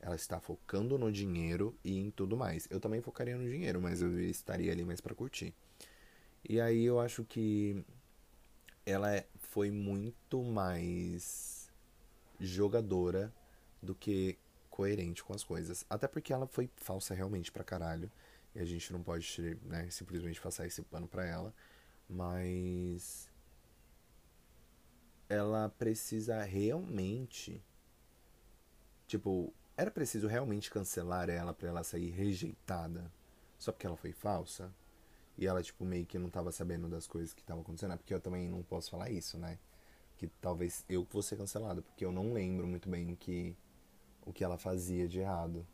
Ela 0.00 0.16
está 0.16 0.40
focando 0.40 0.98
no 0.98 1.12
dinheiro 1.12 1.76
e 1.84 1.98
em 1.98 2.10
tudo 2.10 2.36
mais. 2.36 2.66
Eu 2.70 2.80
também 2.80 3.00
focaria 3.00 3.36
no 3.36 3.48
dinheiro, 3.48 3.80
mas 3.80 4.02
eu 4.02 4.20
estaria 4.20 4.72
ali 4.72 4.84
mais 4.84 5.00
para 5.00 5.14
curtir. 5.14 5.54
E 6.48 6.60
aí 6.60 6.84
eu 6.84 6.98
acho 6.98 7.24
que 7.24 7.84
ela 8.84 9.14
é, 9.14 9.26
foi 9.38 9.70
muito 9.70 10.42
mais 10.42 11.70
jogadora 12.40 13.32
do 13.82 13.94
que 13.94 14.38
coerente 14.70 15.22
com 15.24 15.34
as 15.34 15.44
coisas. 15.44 15.84
Até 15.90 16.08
porque 16.08 16.32
ela 16.32 16.46
foi 16.46 16.70
falsa 16.76 17.14
realmente 17.14 17.50
pra 17.50 17.64
caralho. 17.64 18.10
E 18.54 18.60
a 18.60 18.64
gente 18.64 18.92
não 18.92 19.02
pode 19.02 19.58
né, 19.64 19.88
simplesmente 19.90 20.40
passar 20.40 20.66
esse 20.66 20.82
pano 20.82 21.08
pra 21.08 21.26
ela. 21.26 21.54
Mas. 22.08 23.28
Ela 25.28 25.68
precisa 25.70 26.42
realmente. 26.42 27.62
Tipo, 29.06 29.52
era 29.76 29.90
preciso 29.90 30.26
realmente 30.26 30.70
cancelar 30.70 31.28
ela 31.28 31.52
pra 31.52 31.68
ela 31.68 31.82
sair 31.82 32.10
rejeitada 32.10 33.10
só 33.62 33.70
porque 33.70 33.86
ela 33.86 33.96
foi 33.96 34.12
falsa? 34.12 34.74
E 35.38 35.46
ela, 35.46 35.62
tipo, 35.62 35.84
meio 35.84 36.04
que 36.04 36.18
não 36.18 36.28
tava 36.28 36.50
sabendo 36.50 36.88
das 36.88 37.06
coisas 37.06 37.32
que 37.32 37.40
estavam 37.40 37.62
acontecendo. 37.62 37.92
É 37.92 37.96
porque 37.96 38.12
eu 38.12 38.20
também 38.20 38.48
não 38.48 38.62
posso 38.62 38.90
falar 38.90 39.08
isso, 39.10 39.38
né? 39.38 39.56
Que 40.18 40.26
talvez 40.40 40.84
eu 40.88 41.06
vou 41.10 41.22
ser 41.22 41.36
cancelado, 41.36 41.80
porque 41.82 42.04
eu 42.04 42.10
não 42.10 42.32
lembro 42.32 42.66
muito 42.66 42.88
bem 42.88 43.14
que 43.14 43.56
o 44.24 44.32
que 44.32 44.44
ela 44.44 44.58
fazia 44.58 45.08
de 45.08 45.20
errado. 45.20 45.66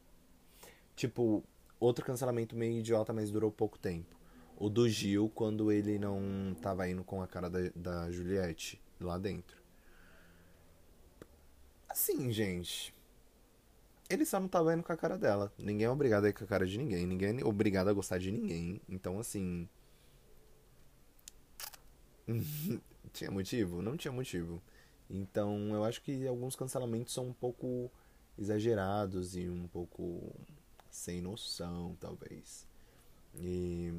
Tipo, 0.95 1.45
outro 1.79 2.05
cancelamento 2.05 2.57
meio 2.57 2.79
idiota, 2.79 3.13
mas 3.13 3.31
durou 3.31 3.51
pouco 3.51 3.79
tempo. 3.79 4.17
O 4.57 4.69
do 4.69 4.89
Gil, 4.89 5.31
quando 5.35 5.71
ele 5.71 5.99
não 5.99 6.57
tava 6.61 6.89
indo 6.89 7.05
com 7.05 7.23
a 7.23 7.29
cara 7.29 7.49
da, 7.49 7.61
da 7.75 8.11
Juliette 8.11 8.83
lá 9.01 9.17
dentro. 9.17 9.57
Assim, 11.89 12.33
gente. 12.33 12.93
Ele 14.11 14.25
só 14.25 14.41
não 14.41 14.49
tava 14.49 14.75
indo 14.75 14.83
com 14.83 14.93
a 14.93 14.97
cara 14.97 15.17
dela. 15.17 15.53
Ninguém 15.59 15.87
é 15.87 15.91
obrigado 15.91 16.25
a 16.25 16.29
ir 16.29 16.33
com 16.33 16.45
a 16.45 16.47
cara 16.47 16.67
de 16.67 16.77
ninguém. 16.79 17.07
Ninguém 17.07 17.41
é 17.41 17.45
obrigado 17.45 17.89
a 17.89 17.93
gostar 17.93 18.19
de 18.19 18.33
ninguém. 18.33 18.81
Então, 18.89 19.21
assim. 19.21 19.69
tinha 23.13 23.31
motivo? 23.31 23.83
Não 23.83 23.97
tinha 23.97 24.13
motivo. 24.13 24.63
Então, 25.09 25.75
eu 25.75 25.85
acho 25.85 26.03
que 26.03 26.27
alguns 26.27 26.57
cancelamentos 26.57 27.15
são 27.15 27.29
um 27.29 27.33
pouco 27.33 27.91
exagerados 28.39 29.37
e 29.37 29.49
um 29.49 29.67
pouco 29.69 30.35
sem 30.91 31.21
noção, 31.21 31.97
talvez. 32.01 32.67
E, 33.35 33.93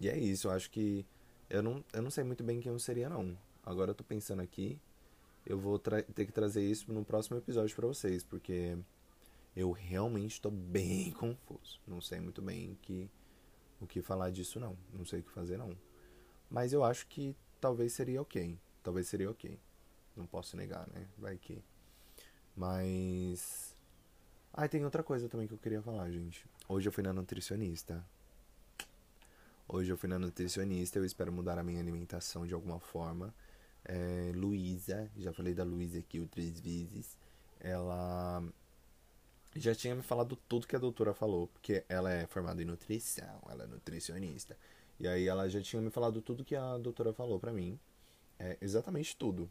e 0.00 0.08
é 0.08 0.18
isso, 0.18 0.48
eu 0.48 0.52
acho 0.52 0.70
que 0.70 1.04
eu 1.48 1.62
não, 1.62 1.84
eu 1.92 2.02
não 2.02 2.10
sei 2.10 2.24
muito 2.24 2.44
bem 2.44 2.60
quem 2.60 2.72
eu 2.72 2.78
seria 2.78 3.08
não. 3.08 3.36
Agora 3.64 3.90
eu 3.90 3.94
tô 3.94 4.04
pensando 4.04 4.40
aqui, 4.40 4.80
eu 5.44 5.58
vou 5.58 5.78
ter 5.78 6.26
que 6.26 6.32
trazer 6.32 6.62
isso 6.62 6.92
no 6.92 7.04
próximo 7.04 7.36
episódio 7.36 7.74
para 7.74 7.86
vocês, 7.86 8.22
porque 8.22 8.78
eu 9.56 9.70
realmente 9.72 10.32
estou 10.32 10.50
bem 10.52 11.10
confuso. 11.18 11.80
Não 11.86 12.00
sei 12.00 12.20
muito 12.20 12.40
bem 12.40 12.78
que, 12.82 13.10
o 13.80 13.86
que 13.86 14.00
falar 14.00 14.30
disso 14.30 14.60
não. 14.60 14.76
Não 14.92 15.04
sei 15.04 15.20
o 15.20 15.22
que 15.22 15.30
fazer 15.30 15.56
não. 15.56 15.76
Mas 16.48 16.72
eu 16.72 16.84
acho 16.84 17.06
que 17.06 17.34
talvez 17.60 17.92
seria 17.92 18.22
ok. 18.22 18.58
Talvez 18.82 19.08
seria 19.08 19.30
ok. 19.30 19.58
Não 20.16 20.26
posso 20.26 20.56
negar, 20.56 20.88
né? 20.88 21.06
Vai 21.18 21.36
que. 21.36 21.62
Mas. 22.56 23.74
Ah, 24.52 24.68
tem 24.68 24.84
outra 24.84 25.02
coisa 25.02 25.28
também 25.28 25.46
que 25.46 25.54
eu 25.54 25.58
queria 25.58 25.82
falar, 25.82 26.10
gente. 26.10 26.44
Hoje 26.68 26.88
eu 26.88 26.92
fui 26.92 27.02
na 27.02 27.12
nutricionista. 27.12 28.04
Hoje 29.68 29.92
eu 29.92 29.96
fui 29.96 30.08
na 30.08 30.18
nutricionista, 30.18 30.98
eu 30.98 31.04
espero 31.04 31.32
mudar 31.32 31.58
a 31.58 31.62
minha 31.62 31.80
alimentação 31.80 32.44
de 32.44 32.52
alguma 32.52 32.80
forma. 32.80 33.32
É, 33.84 34.32
Luísa, 34.34 35.08
já 35.16 35.32
falei 35.32 35.54
da 35.54 35.62
Luísa 35.62 36.00
aqui 36.00 36.18
outras 36.18 36.58
vezes. 36.58 37.16
Ela 37.60 38.42
já 39.54 39.74
tinha 39.74 39.94
me 39.94 40.02
falado 40.02 40.36
tudo 40.48 40.66
que 40.66 40.74
a 40.74 40.78
doutora 40.78 41.14
falou, 41.14 41.46
porque 41.48 41.84
ela 41.88 42.12
é 42.12 42.26
formada 42.26 42.60
em 42.60 42.64
nutrição, 42.64 43.40
ela 43.48 43.64
é 43.64 43.66
nutricionista. 43.66 44.56
E 44.98 45.06
aí 45.06 45.28
ela 45.28 45.48
já 45.48 45.62
tinha 45.62 45.80
me 45.80 45.90
falado 45.90 46.20
tudo 46.20 46.44
que 46.44 46.56
a 46.56 46.76
doutora 46.78 47.12
falou 47.12 47.38
pra 47.38 47.52
mim. 47.52 47.78
É, 48.38 48.58
exatamente 48.60 49.16
tudo 49.16 49.48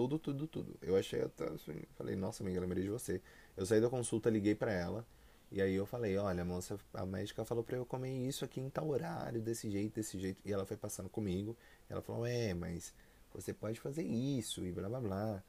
tudo, 0.00 0.18
tudo, 0.18 0.46
tudo. 0.46 0.76
Eu 0.80 0.96
achei 0.96 1.20
até 1.20 1.44
assim, 1.48 1.82
falei, 1.94 2.16
nossa 2.16 2.42
amiga, 2.42 2.58
lembrei 2.58 2.82
de 2.82 2.88
você. 2.88 3.20
Eu 3.54 3.66
saí 3.66 3.82
da 3.82 3.90
consulta, 3.90 4.30
liguei 4.30 4.54
para 4.54 4.72
ela. 4.72 5.06
E 5.52 5.60
aí 5.60 5.74
eu 5.74 5.84
falei, 5.84 6.16
olha, 6.16 6.42
moça, 6.42 6.78
a 6.94 7.04
médica 7.04 7.44
falou 7.44 7.62
pra 7.62 7.76
eu 7.76 7.84
comer 7.84 8.10
isso 8.26 8.42
aqui 8.44 8.60
em 8.60 8.70
tal 8.70 8.88
horário, 8.88 9.42
desse 9.42 9.70
jeito, 9.70 9.96
desse 9.96 10.18
jeito. 10.18 10.40
E 10.44 10.52
ela 10.52 10.64
foi 10.64 10.76
passando 10.76 11.10
comigo. 11.10 11.54
ela 11.88 12.00
falou, 12.00 12.24
é, 12.24 12.54
mas 12.54 12.94
você 13.34 13.52
pode 13.52 13.78
fazer 13.78 14.02
isso 14.02 14.64
e 14.64 14.72
blá 14.72 14.88
blá 14.88 15.00
blá. 15.00 15.42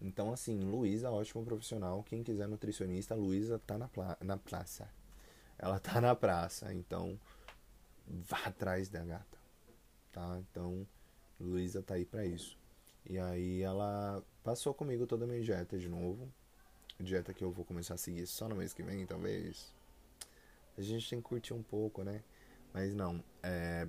Então, 0.00 0.32
assim, 0.32 0.58
Luísa, 0.58 1.10
ótimo 1.10 1.44
profissional. 1.44 2.02
Quem 2.02 2.24
quiser 2.24 2.48
nutricionista, 2.48 3.14
Luísa 3.14 3.60
tá 3.60 3.78
na, 3.78 3.88
na 4.20 4.36
praça. 4.36 4.88
ela 5.56 5.78
tá 5.78 6.00
na 6.00 6.16
praça, 6.16 6.74
então 6.74 7.16
vá 8.06 8.38
atrás 8.46 8.88
da 8.88 9.04
gata, 9.04 9.38
tá? 10.10 10.40
Então, 10.40 10.86
Luísa 11.38 11.82
tá 11.82 11.94
aí 11.94 12.04
para 12.04 12.26
isso. 12.26 12.61
E 13.08 13.18
aí 13.18 13.62
ela 13.62 14.22
passou 14.42 14.72
comigo 14.72 15.06
toda 15.06 15.24
a 15.24 15.28
minha 15.28 15.42
dieta 15.42 15.78
de 15.78 15.88
novo. 15.88 16.28
Dieta 17.00 17.34
que 17.34 17.42
eu 17.42 17.50
vou 17.50 17.64
começar 17.64 17.94
a 17.94 17.98
seguir 17.98 18.26
só 18.26 18.48
no 18.48 18.56
mês 18.56 18.72
que 18.72 18.82
vem, 18.82 19.04
talvez. 19.06 19.72
A 20.76 20.82
gente 20.82 21.08
tem 21.08 21.20
que 21.20 21.28
curtir 21.28 21.52
um 21.52 21.62
pouco, 21.62 22.02
né? 22.02 22.22
Mas 22.72 22.94
não, 22.94 23.22
é, 23.42 23.86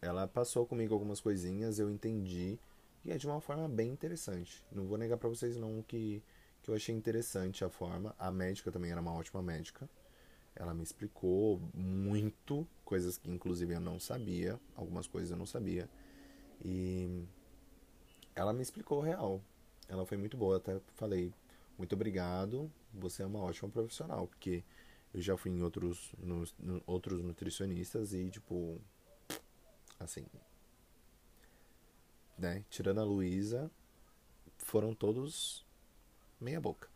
ela 0.00 0.28
passou 0.28 0.66
comigo 0.66 0.94
algumas 0.94 1.20
coisinhas, 1.20 1.78
eu 1.78 1.90
entendi 1.90 2.58
e 3.04 3.10
é 3.10 3.16
de 3.16 3.26
uma 3.26 3.40
forma 3.40 3.68
bem 3.68 3.90
interessante. 3.90 4.64
Não 4.70 4.86
vou 4.86 4.96
negar 4.96 5.16
para 5.16 5.28
vocês 5.28 5.56
não 5.56 5.82
que, 5.82 6.22
que 6.62 6.70
eu 6.70 6.74
achei 6.74 6.94
interessante 6.94 7.64
a 7.64 7.68
forma. 7.68 8.14
A 8.18 8.30
médica 8.30 8.70
também 8.70 8.92
era 8.92 9.00
uma 9.00 9.12
ótima 9.12 9.42
médica. 9.42 9.88
Ela 10.54 10.74
me 10.74 10.82
explicou 10.82 11.60
muito, 11.74 12.66
coisas 12.84 13.18
que 13.18 13.30
inclusive 13.30 13.74
eu 13.74 13.80
não 13.80 13.98
sabia, 13.98 14.60
algumas 14.76 15.06
coisas 15.06 15.30
eu 15.30 15.36
não 15.36 15.46
sabia. 15.46 15.88
E 16.64 17.24
ela 18.34 18.52
me 18.52 18.62
explicou 18.62 19.00
real. 19.00 19.40
Ela 19.88 20.06
foi 20.06 20.16
muito 20.16 20.36
boa, 20.36 20.56
até 20.56 20.80
falei, 20.94 21.32
muito 21.76 21.94
obrigado, 21.94 22.70
você 22.92 23.22
é 23.22 23.26
uma 23.26 23.40
ótima 23.40 23.68
profissional, 23.68 24.26
porque 24.26 24.62
eu 25.12 25.20
já 25.20 25.36
fui 25.36 25.50
em 25.50 25.62
outros, 25.62 26.14
no, 26.18 26.44
outros 26.86 27.22
nutricionistas 27.22 28.12
e, 28.14 28.30
tipo, 28.30 28.80
assim, 29.98 30.24
né, 32.38 32.64
tirando 32.70 33.00
a 33.00 33.04
Luísa, 33.04 33.70
foram 34.56 34.94
todos 34.94 35.66
meia 36.40 36.60
boca, 36.60 36.88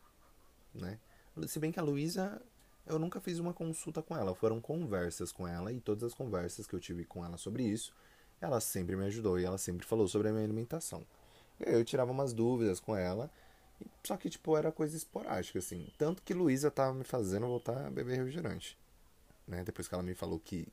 né? 0.75 0.99
Se 1.47 1.59
bem 1.59 1.71
que 1.71 1.79
a 1.79 1.83
Luísa, 1.83 2.41
eu 2.87 2.99
nunca 2.99 3.21
fiz 3.21 3.39
uma 3.39 3.53
consulta 3.53 4.03
com 4.03 4.17
ela, 4.17 4.35
foram 4.35 4.61
conversas 4.61 5.31
com 5.31 5.47
ela 5.47 5.71
e 5.71 5.81
todas 5.81 6.05
as 6.05 6.15
conversas 6.15 6.67
que 6.67 6.75
eu 6.75 6.81
tive 6.81 7.05
com 7.05 7.25
ela 7.25 7.37
sobre 7.37 7.63
isso, 7.63 7.93
ela 8.41 8.61
sempre 8.61 8.97
me 8.97 9.05
ajudou 9.05 9.39
e 9.39 9.45
ela 9.45 9.59
sempre 9.59 9.87
falou 9.87 10.09
sobre 10.09 10.29
a 10.29 10.33
minha 10.33 10.45
alimentação. 10.45 11.07
Eu 11.61 11.85
tirava 11.85 12.11
umas 12.11 12.33
dúvidas 12.33 12.81
com 12.81 12.95
ela, 12.95 13.31
só 14.03 14.17
que, 14.17 14.31
tipo, 14.31 14.57
era 14.57 14.73
coisa 14.73 14.97
esporádica, 14.97 15.59
assim. 15.59 15.89
Tanto 15.99 16.23
que 16.23 16.35
Luísa 16.35 16.71
tava 16.71 16.95
me 16.95 17.05
fazendo 17.05 17.47
voltar 17.47 17.87
a 17.87 17.91
beber 17.91 18.19
refrigerante. 18.19 18.77
Né? 19.47 19.63
Depois 19.65 19.89
que 19.89 19.95
ela 19.95 20.03
me 20.03 20.15
falou 20.15 20.39
que 20.39 20.67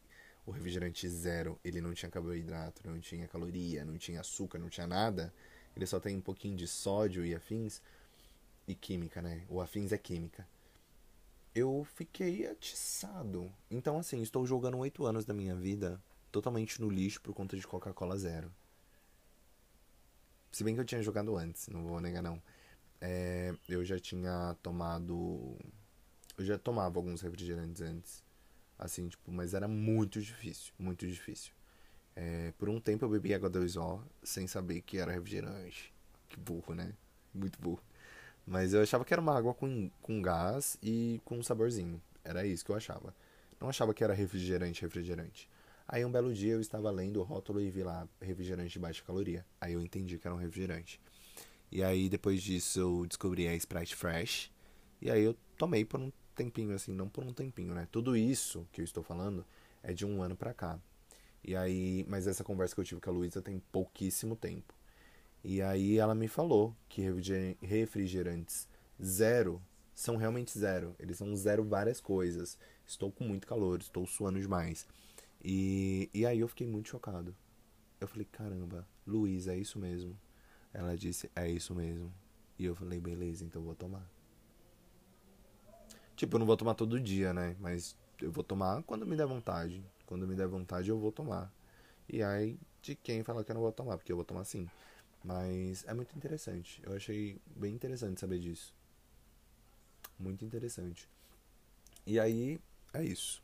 o 0.46 0.52
refrigerante 0.52 1.08
zero, 1.08 1.60
ele 1.64 1.80
não 1.80 1.94
tinha 1.94 2.10
carboidrato, 2.10 2.82
não 2.86 3.00
tinha 3.00 3.28
caloria, 3.28 3.86
não 3.86 3.98
tinha 3.98 4.20
açúcar, 4.20 4.60
não 4.60 4.70
tinha 4.70 4.88
nada. 4.88 5.34
Ele 5.76 5.86
só 5.86 6.00
tem 6.00 6.16
um 6.16 6.22
pouquinho 6.22 6.56
de 6.56 6.68
sódio 6.68 7.26
e 7.26 7.34
afins. 7.34 7.82
E 8.68 8.76
química, 8.76 9.22
né? 9.22 9.44
O 9.50 9.60
afins 9.60 9.92
é 9.92 9.98
química. 9.98 10.48
Eu 11.54 11.86
fiquei 11.96 12.48
atiçado. 12.48 13.52
Então, 13.70 13.98
assim, 13.98 14.22
estou 14.22 14.46
jogando 14.46 14.78
oito 14.78 15.06
anos 15.06 15.26
da 15.26 15.34
minha 15.34 15.56
vida 15.56 16.02
totalmente 16.32 16.82
no 16.82 16.90
lixo 16.90 17.22
por 17.22 17.34
conta 17.34 17.56
de 17.56 17.68
Coca-Cola 17.68 18.18
zero. 18.18 18.52
Se 20.54 20.64
bem 20.64 20.76
que 20.76 20.82
eu 20.82 20.86
tinha 20.86 21.02
jogado 21.02 21.36
antes, 21.36 21.68
não 21.68 21.84
vou 21.84 22.00
negar 22.00 22.22
não. 22.22 22.40
É, 23.02 23.56
eu 23.68 23.84
já 23.84 23.98
tinha 24.00 24.56
tomado. 24.62 25.58
Eu 26.38 26.46
já 26.46 26.60
tomava 26.60 27.00
alguns 27.00 27.22
refrigerantes 27.22 27.82
antes. 27.82 28.24
Assim, 28.78 29.10
tipo, 29.10 29.32
mas 29.32 29.56
era 29.56 29.68
muito 29.68 30.22
difícil, 30.22 30.72
muito 30.78 31.08
difícil. 31.08 31.52
É, 32.16 32.54
por 32.60 32.70
um 32.70 32.80
tempo 32.80 33.04
eu 33.04 33.10
bebi 33.10 33.34
água 33.34 33.50
2O 33.50 34.00
sem 34.22 34.46
saber 34.46 34.82
que 34.82 35.00
era 35.00 35.12
refrigerante. 35.12 35.92
Que 36.30 36.40
burro, 36.40 36.76
né? 36.76 36.94
Muito 37.34 37.60
burro. 37.60 37.82
Mas 38.46 38.76
eu 38.76 38.84
achava 38.84 39.04
que 39.04 39.14
era 39.14 39.22
uma 39.22 39.36
água 39.36 39.56
com, 39.56 39.90
com 40.04 40.22
gás 40.22 40.78
e 40.84 41.20
com 41.26 41.40
um 41.40 41.44
saborzinho. 41.44 42.00
Era 42.24 42.46
isso 42.46 42.64
que 42.64 42.72
eu 42.72 42.76
achava. 42.76 43.16
Não 43.60 43.70
achava 43.70 43.92
que 43.92 44.04
era 44.04 44.14
refrigerante, 44.14 44.84
refrigerante. 44.84 45.50
Aí 45.88 46.04
um 46.06 46.12
belo 46.12 46.34
dia 46.34 46.54
eu 46.54 46.62
estava 46.62 46.90
lendo 46.90 47.20
o 47.20 47.24
rótulo 47.24 47.62
e 47.62 47.70
vi 47.70 47.84
lá 47.84 48.08
refrigerante 48.22 48.74
de 48.74 48.80
baixa 48.80 49.04
caloria. 49.04 49.46
Aí 49.60 49.74
eu 49.74 49.82
entendi 49.82 50.18
que 50.18 50.28
era 50.28 50.36
um 50.36 50.40
refrigerante. 50.40 51.00
E 51.72 51.84
aí 51.84 52.10
depois 52.10 52.42
disso 52.42 52.80
eu 52.80 53.06
descobri 53.06 53.48
a 53.48 53.56
Sprite 53.56 53.96
Fresh. 53.96 54.52
E 55.02 55.12
aí 55.12 55.24
eu 55.24 55.36
tomei 55.58 55.84
por 55.84 56.00
um 56.00 56.12
tempinho, 56.36 56.74
assim, 56.74 56.94
não 56.94 57.10
por 57.10 57.24
um 57.24 57.34
tempinho, 57.34 57.74
né? 57.74 57.88
Tudo 57.92 58.16
isso 58.16 58.68
que 58.72 58.82
eu 58.82 58.86
estou 58.86 59.04
falando 59.04 59.46
é 59.82 59.94
de 59.94 60.06
um 60.06 60.22
ano 60.22 60.36
pra 60.36 60.54
cá. 60.54 60.80
E 61.44 61.56
aí, 61.56 62.06
mas 62.08 62.26
essa 62.26 62.44
conversa 62.44 62.74
que 62.74 62.82
eu 62.82 62.86
tive 62.86 63.02
com 63.02 63.10
a 63.10 63.14
Luísa 63.14 63.42
tem 63.42 63.60
pouquíssimo 63.72 64.36
tempo. 64.36 64.74
E 65.44 65.62
aí 65.62 65.98
ela 65.98 66.16
me 66.16 66.30
falou 66.30 66.74
que 66.88 67.02
refrigerantes 67.62 68.68
zero 69.04 69.62
são 69.94 70.16
realmente 70.16 70.58
zero. 70.58 70.96
Eles 70.98 71.18
são 71.18 71.36
zero 71.36 71.64
várias 71.66 72.00
coisas. 72.00 72.58
Estou 72.88 73.12
com 73.12 73.26
muito 73.26 73.46
calor, 73.46 73.80
estou 73.82 74.08
suando 74.08 74.40
demais. 74.40 74.88
E, 75.44 76.10
e 76.14 76.26
aí 76.26 76.40
eu 76.40 76.48
fiquei 76.48 76.68
muito 76.68 76.90
chocado. 76.90 77.36
Eu 78.00 78.08
falei, 78.08 78.26
caramba, 78.32 78.88
Luiz, 79.06 79.48
é 79.48 79.58
isso 79.58 79.78
mesmo. 79.78 80.18
Ela 80.74 80.96
disse, 80.96 81.30
é 81.36 81.50
isso 81.50 81.76
mesmo. 81.76 82.14
E 82.58 82.66
eu 82.66 82.76
falei, 82.76 83.00
beleza, 83.00 83.44
então 83.44 83.62
eu 83.62 83.66
vou 83.66 83.76
tomar. 83.76 84.10
Tipo, 86.16 86.36
eu 86.36 86.40
não 86.40 86.46
vou 86.46 86.56
tomar 86.56 86.76
todo 86.76 87.00
dia, 87.00 87.34
né? 87.34 87.56
Mas 87.60 87.96
eu 88.22 88.32
vou 88.32 88.44
tomar 88.44 88.84
quando 88.84 89.06
me 89.06 89.16
der 89.16 89.26
vontade. 89.26 89.84
Quando 90.06 90.28
me 90.28 90.36
der 90.36 90.48
vontade, 90.48 90.90
eu 90.90 91.00
vou 91.00 91.12
tomar. 91.12 91.52
E 92.08 92.22
aí, 92.22 92.58
de 92.82 92.96
quem 92.96 93.24
fala 93.24 93.44
que 93.44 93.52
eu 93.52 93.56
não 93.56 93.62
vou 93.62 93.72
tomar, 93.72 93.98
porque 93.98 94.12
eu 94.12 94.16
vou 94.16 94.26
tomar 94.26 94.44
sim. 94.46 94.70
Mas 95.24 95.84
é 95.88 95.94
muito 95.94 96.16
interessante. 96.16 96.82
Eu 96.84 96.94
achei 96.94 97.40
bem 97.56 97.74
interessante 97.74 98.20
saber 98.20 98.40
disso. 98.40 98.74
Muito 100.20 100.46
interessante. 100.46 101.10
E 102.06 102.20
aí, 102.20 102.60
é 102.94 103.04
isso. 103.04 103.42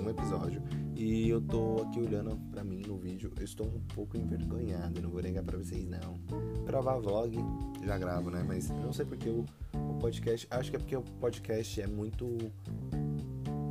Um 0.00 0.10
episódio 0.10 0.62
e 0.96 1.28
eu 1.28 1.40
tô 1.40 1.82
aqui 1.82 2.00
olhando 2.00 2.36
pra 2.50 2.64
mim 2.64 2.82
no 2.86 2.96
vídeo. 2.96 3.30
Eu 3.36 3.44
estou 3.44 3.66
um 3.66 3.80
pouco 3.94 4.16
envergonhado, 4.16 5.00
não 5.00 5.10
vou 5.10 5.22
negar 5.22 5.44
pra 5.44 5.58
vocês 5.58 5.86
não. 5.86 6.18
Gravar 6.64 6.98
vlog, 6.98 7.36
já 7.84 7.98
gravo, 7.98 8.30
né? 8.30 8.42
Mas 8.46 8.70
não 8.70 8.92
sei 8.92 9.04
porque 9.04 9.28
o, 9.28 9.44
o 9.74 9.94
podcast. 10.00 10.46
Acho 10.50 10.70
que 10.70 10.76
é 10.76 10.78
porque 10.78 10.96
o 10.96 11.02
podcast 11.02 11.80
é 11.80 11.86
muito. 11.86 12.38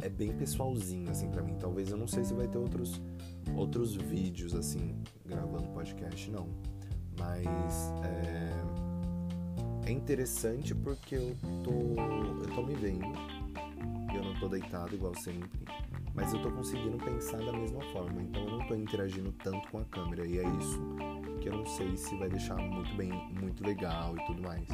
É 0.01 0.09
bem 0.09 0.31
pessoalzinho, 0.33 1.09
assim, 1.09 1.29
pra 1.29 1.41
mim. 1.41 1.55
Talvez 1.59 1.89
eu 1.89 1.97
não 1.97 2.07
sei 2.07 2.23
se 2.23 2.33
vai 2.33 2.47
ter 2.47 2.59
outros, 2.59 3.01
outros 3.55 3.95
vídeos, 3.95 4.53
assim, 4.53 4.95
gravando 5.25 5.67
podcast, 5.69 6.29
não. 6.29 6.47
Mas. 7.17 7.91
É, 8.03 9.89
é 9.89 9.91
interessante 9.91 10.75
porque 10.75 11.15
eu 11.15 11.35
tô. 11.63 11.71
Eu 12.41 12.55
tô 12.55 12.63
me 12.63 12.75
vendo. 12.75 13.34
Tô 14.39 14.47
deitado 14.47 14.93
igual 14.95 15.15
sempre 15.15 15.49
mas 16.15 16.33
eu 16.33 16.41
tô 16.41 16.49
conseguindo 16.49 16.97
pensar 16.97 17.37
da 17.39 17.51
mesma 17.51 17.81
forma, 17.91 18.21
então 18.21 18.41
eu 18.41 18.51
não 18.51 18.67
tô 18.67 18.73
interagindo 18.73 19.33
tanto 19.43 19.67
com 19.69 19.79
a 19.79 19.85
câmera 19.85 20.25
e 20.25 20.39
é 20.39 20.43
isso 20.57 20.81
que 21.41 21.49
eu 21.49 21.57
não 21.57 21.65
sei 21.65 21.95
se 21.97 22.15
vai 22.15 22.29
deixar 22.29 22.55
muito 22.55 22.95
bem, 22.95 23.11
muito 23.39 23.63
legal 23.65 24.15
e 24.17 24.25
tudo 24.25 24.41
mais. 24.41 24.65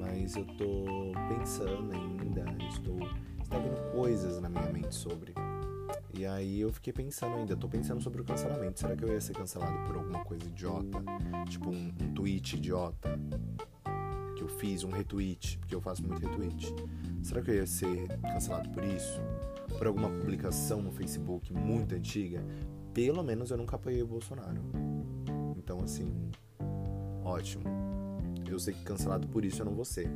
Mas 0.00 0.34
eu 0.34 0.46
tô 0.56 1.12
pensando 1.28 1.92
ainda, 1.92 2.44
estou 2.68 2.98
está 3.42 3.58
vindo 3.58 3.92
coisas 3.92 4.40
na 4.40 4.48
minha 4.48 4.72
mente 4.72 4.94
sobre. 4.94 5.34
E 6.14 6.24
aí 6.24 6.60
eu 6.60 6.72
fiquei 6.72 6.92
pensando 6.92 7.36
ainda, 7.36 7.54
tô 7.54 7.68
pensando 7.68 8.00
sobre 8.00 8.22
o 8.22 8.24
cancelamento. 8.24 8.80
Será 8.80 8.96
que 8.96 9.04
eu 9.04 9.12
ia 9.12 9.20
ser 9.20 9.34
cancelado 9.34 9.78
por 9.86 9.96
alguma 9.96 10.24
coisa 10.24 10.46
idiota? 10.46 11.02
Tipo 11.48 11.70
um, 11.70 11.92
um 12.00 12.14
tweet 12.14 12.56
idiota? 12.56 13.20
Fiz, 14.62 14.84
um 14.84 14.90
retweet, 14.90 15.58
porque 15.58 15.74
eu 15.74 15.80
faço 15.80 16.06
muito 16.06 16.24
retweet. 16.24 16.72
Será 17.20 17.42
que 17.42 17.50
eu 17.50 17.56
ia 17.56 17.66
ser 17.66 18.06
cancelado 18.22 18.70
por 18.70 18.84
isso? 18.84 19.20
por 19.76 19.86
alguma 19.86 20.08
publicação 20.08 20.80
no 20.80 20.92
Facebook 20.92 21.52
muito 21.52 21.94
antiga, 21.94 22.40
pelo 22.94 23.22
menos 23.22 23.50
eu 23.50 23.56
nunca 23.56 23.76
apoiei 23.76 24.00
o 24.00 24.06
Bolsonaro. 24.06 24.60
Então, 25.56 25.80
assim, 25.82 26.30
ótimo. 27.24 27.64
Eu 28.46 28.58
sei 28.58 28.74
que 28.74 28.84
cancelado 28.84 29.26
por 29.28 29.44
isso 29.44 29.62
eu 29.62 29.66
não 29.66 29.74
vou 29.74 29.84
ser. 29.84 30.08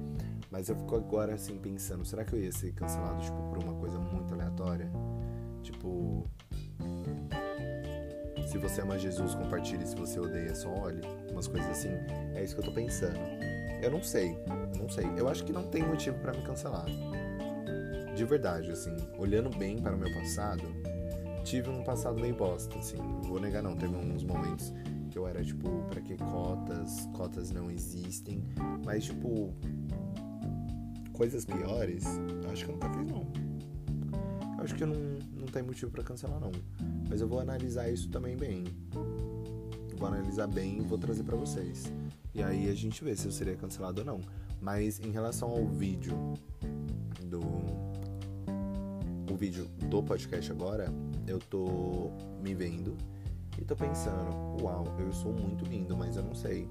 Mas 0.51 0.69
eu 0.69 0.77
fico 0.77 0.95
agora, 0.95 1.35
assim, 1.35 1.59
pensando: 1.59 2.05
será 2.05 2.25
que 2.25 2.35
eu 2.35 2.41
ia 2.41 2.53
ser 2.53 2.73
cancelado, 2.75 3.21
tipo, 3.23 3.43
por 3.49 3.59
uma 3.59 3.75
coisa 3.75 3.99
muito 3.99 4.33
aleatória? 4.35 4.91
Tipo. 5.63 6.31
Se 8.47 8.59
você 8.59 8.83
ama 8.83 8.99
Jesus, 8.99 9.35
compartilhe. 9.35 9.85
Se 9.85 9.97
você 9.97 10.21
odeia, 10.21 10.55
só 10.55 10.69
olhe. 10.69 11.01
Umas 11.33 11.49
coisas 11.49 11.69
assim. 11.71 11.89
É 12.35 12.45
isso 12.45 12.55
que 12.55 12.61
eu 12.61 12.67
tô 12.67 12.73
pensando. 12.73 13.19
Eu 13.83 13.91
não 13.91 14.03
sei. 14.03 14.37
Não 14.79 14.89
sei. 14.89 15.07
Eu 15.17 15.29
acho 15.29 15.45
que 15.45 15.53
não 15.53 15.65
tem 15.65 15.83
motivo 15.83 16.19
para 16.19 16.33
me 16.33 16.43
cancelar 16.43 16.87
de 18.17 18.25
verdade, 18.25 18.71
assim, 18.71 18.97
olhando 19.19 19.51
bem 19.59 19.79
para 19.79 19.95
o 19.95 19.99
meu 19.99 20.11
passado, 20.15 20.63
tive 21.45 21.69
um 21.69 21.85
passado 21.85 22.19
meio 22.19 22.35
bosta, 22.35 22.75
assim, 22.79 22.97
não 22.97 23.21
vou 23.21 23.39
negar 23.39 23.63
não, 23.63 23.77
teve 23.77 23.95
uns 23.95 24.25
momentos 24.25 24.73
que 25.11 25.19
eu 25.19 25.29
era 25.29 25.45
tipo, 25.45 25.69
para 25.91 26.01
que 26.01 26.17
cotas? 26.17 27.07
Cotas 27.13 27.51
não 27.51 27.71
existem, 27.71 28.43
mas 28.87 29.05
tipo, 29.05 29.53
coisas 31.13 31.45
piores, 31.45 32.07
acho 32.51 32.65
que 32.65 32.71
eu 32.71 32.75
nunca 32.75 32.89
fiz 32.89 33.07
não. 33.07 33.27
Eu 34.57 34.65
acho 34.65 34.75
que 34.75 34.87
não, 34.87 34.97
não 35.35 35.47
tem 35.47 35.63
motivo 35.63 35.91
para 35.91 36.03
cancelar 36.03 36.41
não, 36.41 36.53
mas 37.11 37.21
eu 37.21 37.29
vou 37.29 37.39
analisar 37.39 37.91
isso 37.91 38.09
também 38.09 38.35
bem. 38.35 38.65
vou 39.95 40.09
analisar 40.09 40.47
bem 40.47 40.79
e 40.79 40.81
vou 40.81 40.97
trazer 40.97 41.23
para 41.23 41.37
vocês. 41.37 41.93
E 42.37 42.43
aí 42.43 42.69
a 42.69 42.75
gente 42.75 43.03
vê 43.03 43.17
se 43.17 43.27
eu 43.27 43.33
seria 43.33 43.57
cancelado 43.57 44.03
ou 44.03 44.07
não. 44.07 44.21
Mas 44.61 45.01
em 45.01 45.11
relação 45.11 45.49
ao 45.49 45.67
vídeo 45.67 46.35
do 47.23 47.41
o 49.33 49.35
vídeo 49.35 49.67
do 49.89 50.03
podcast 50.03 50.53
agora, 50.53 50.93
eu 51.27 51.39
tô 51.39 52.11
me 52.43 52.55
vendo 52.55 52.95
e 53.59 53.65
tô 53.65 53.75
pensando, 53.75 54.63
uau, 54.63 54.85
eu 54.99 55.11
sou 55.13 55.33
muito 55.33 55.65
lindo, 55.65 55.97
mas 55.97 56.17
eu 56.17 56.23
não 56.23 56.35
sei. 56.35 56.69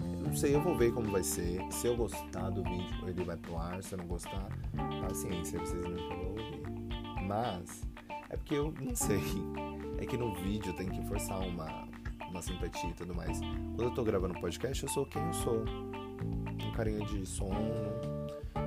Eu 0.00 0.24
não 0.24 0.36
sei, 0.36 0.56
eu 0.56 0.60
vou 0.60 0.76
ver 0.76 0.92
como 0.92 1.08
vai 1.08 1.22
ser. 1.22 1.60
Se 1.70 1.86
eu 1.86 1.96
gostar 1.96 2.50
do 2.50 2.64
vídeo, 2.64 3.08
ele 3.08 3.22
vai 3.22 3.36
pro 3.36 3.56
ar. 3.56 3.80
Se 3.82 3.94
eu 3.94 3.98
não 3.98 4.06
gostar, 4.06 4.48
paciência, 5.00 5.60
vocês 5.60 5.82
não 5.82 5.96
vão 5.96 6.30
ouvir. 6.30 6.62
Mas, 7.26 7.82
é 8.28 8.36
porque 8.36 8.54
eu 8.54 8.74
não 8.80 8.96
sei. 8.96 9.22
É 9.98 10.06
que 10.06 10.16
no 10.16 10.34
vídeo 10.34 10.72
tem 10.74 10.88
que 10.88 11.00
forçar 11.06 11.40
uma, 11.40 11.87
uma 12.30 12.42
simpatia 12.42 12.90
e 12.90 12.94
tudo 12.94 13.14
mais. 13.14 13.40
Quando 13.40 13.84
eu 13.84 13.94
tô 13.94 14.04
gravando 14.04 14.38
podcast, 14.40 14.82
eu 14.82 14.88
sou 14.88 15.06
quem 15.06 15.22
eu 15.22 15.32
sou. 15.32 15.64
Um 15.64 16.72
carinha 16.72 17.04
de 17.06 17.26
sono, 17.26 17.56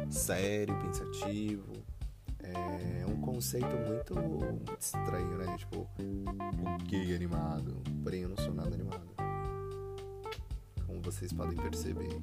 sério, 0.09 0.77
pensativo. 0.79 1.71
É 2.39 3.05
um 3.05 3.21
conceito 3.21 3.75
muito, 3.87 4.15
estranho, 4.79 5.37
né? 5.37 5.55
Tipo, 5.57 5.87
o 5.99 6.83
gay 6.87 7.15
animado. 7.15 7.81
Porém, 8.03 8.21
eu 8.21 8.29
não 8.29 8.37
sou 8.37 8.53
nada 8.53 8.73
animado. 8.73 9.07
Como 10.85 11.01
vocês 11.01 11.31
podem 11.31 11.57
perceber. 11.57 12.19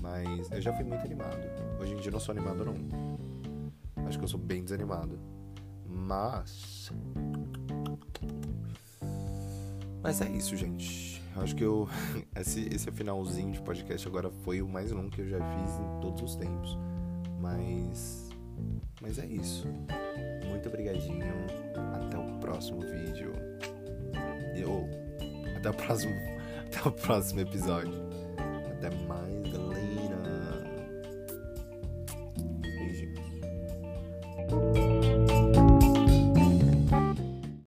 Mas 0.00 0.50
eu 0.50 0.60
já 0.60 0.72
fui 0.72 0.84
muito 0.84 1.04
animado. 1.04 1.38
Hoje 1.80 1.92
em 1.92 1.96
dia 1.96 2.08
eu 2.08 2.12
não 2.12 2.20
sou 2.20 2.32
animado, 2.32 2.64
não. 2.64 4.06
Acho 4.06 4.18
que 4.18 4.24
eu 4.24 4.28
sou 4.28 4.40
bem 4.40 4.64
desanimado. 4.64 5.18
Mas. 5.86 6.90
Mas 10.02 10.20
é 10.20 10.28
isso, 10.30 10.56
gente. 10.56 11.22
Acho 11.36 11.54
que 11.54 11.64
eu. 11.64 11.88
Esse, 12.34 12.68
esse 12.74 12.90
finalzinho 12.90 13.52
de 13.52 13.60
podcast 13.60 14.06
agora 14.08 14.30
foi 14.44 14.62
o 14.62 14.68
mais 14.68 14.90
longo 14.90 15.10
que 15.10 15.20
eu 15.20 15.28
já 15.28 15.38
fiz 15.38 15.78
em 15.78 16.00
todos 16.00 16.22
os 16.22 16.36
tempos. 16.36 16.76
Mas. 17.40 18.28
Mas 19.00 19.18
é 19.18 19.26
isso. 19.26 19.66
Muito 20.48 20.68
obrigadinho. 20.68 21.24
Até 21.94 22.18
o 22.18 22.38
próximo 22.38 22.80
vídeo. 22.80 23.32
Ou 24.66 24.88
até 25.56 25.70
o 25.70 25.74
próximo. 25.74 26.14
Até 26.70 26.88
o 26.88 26.92
próximo 26.92 27.40
episódio. 27.40 27.92
Até 28.70 28.90
mais. 29.06 29.19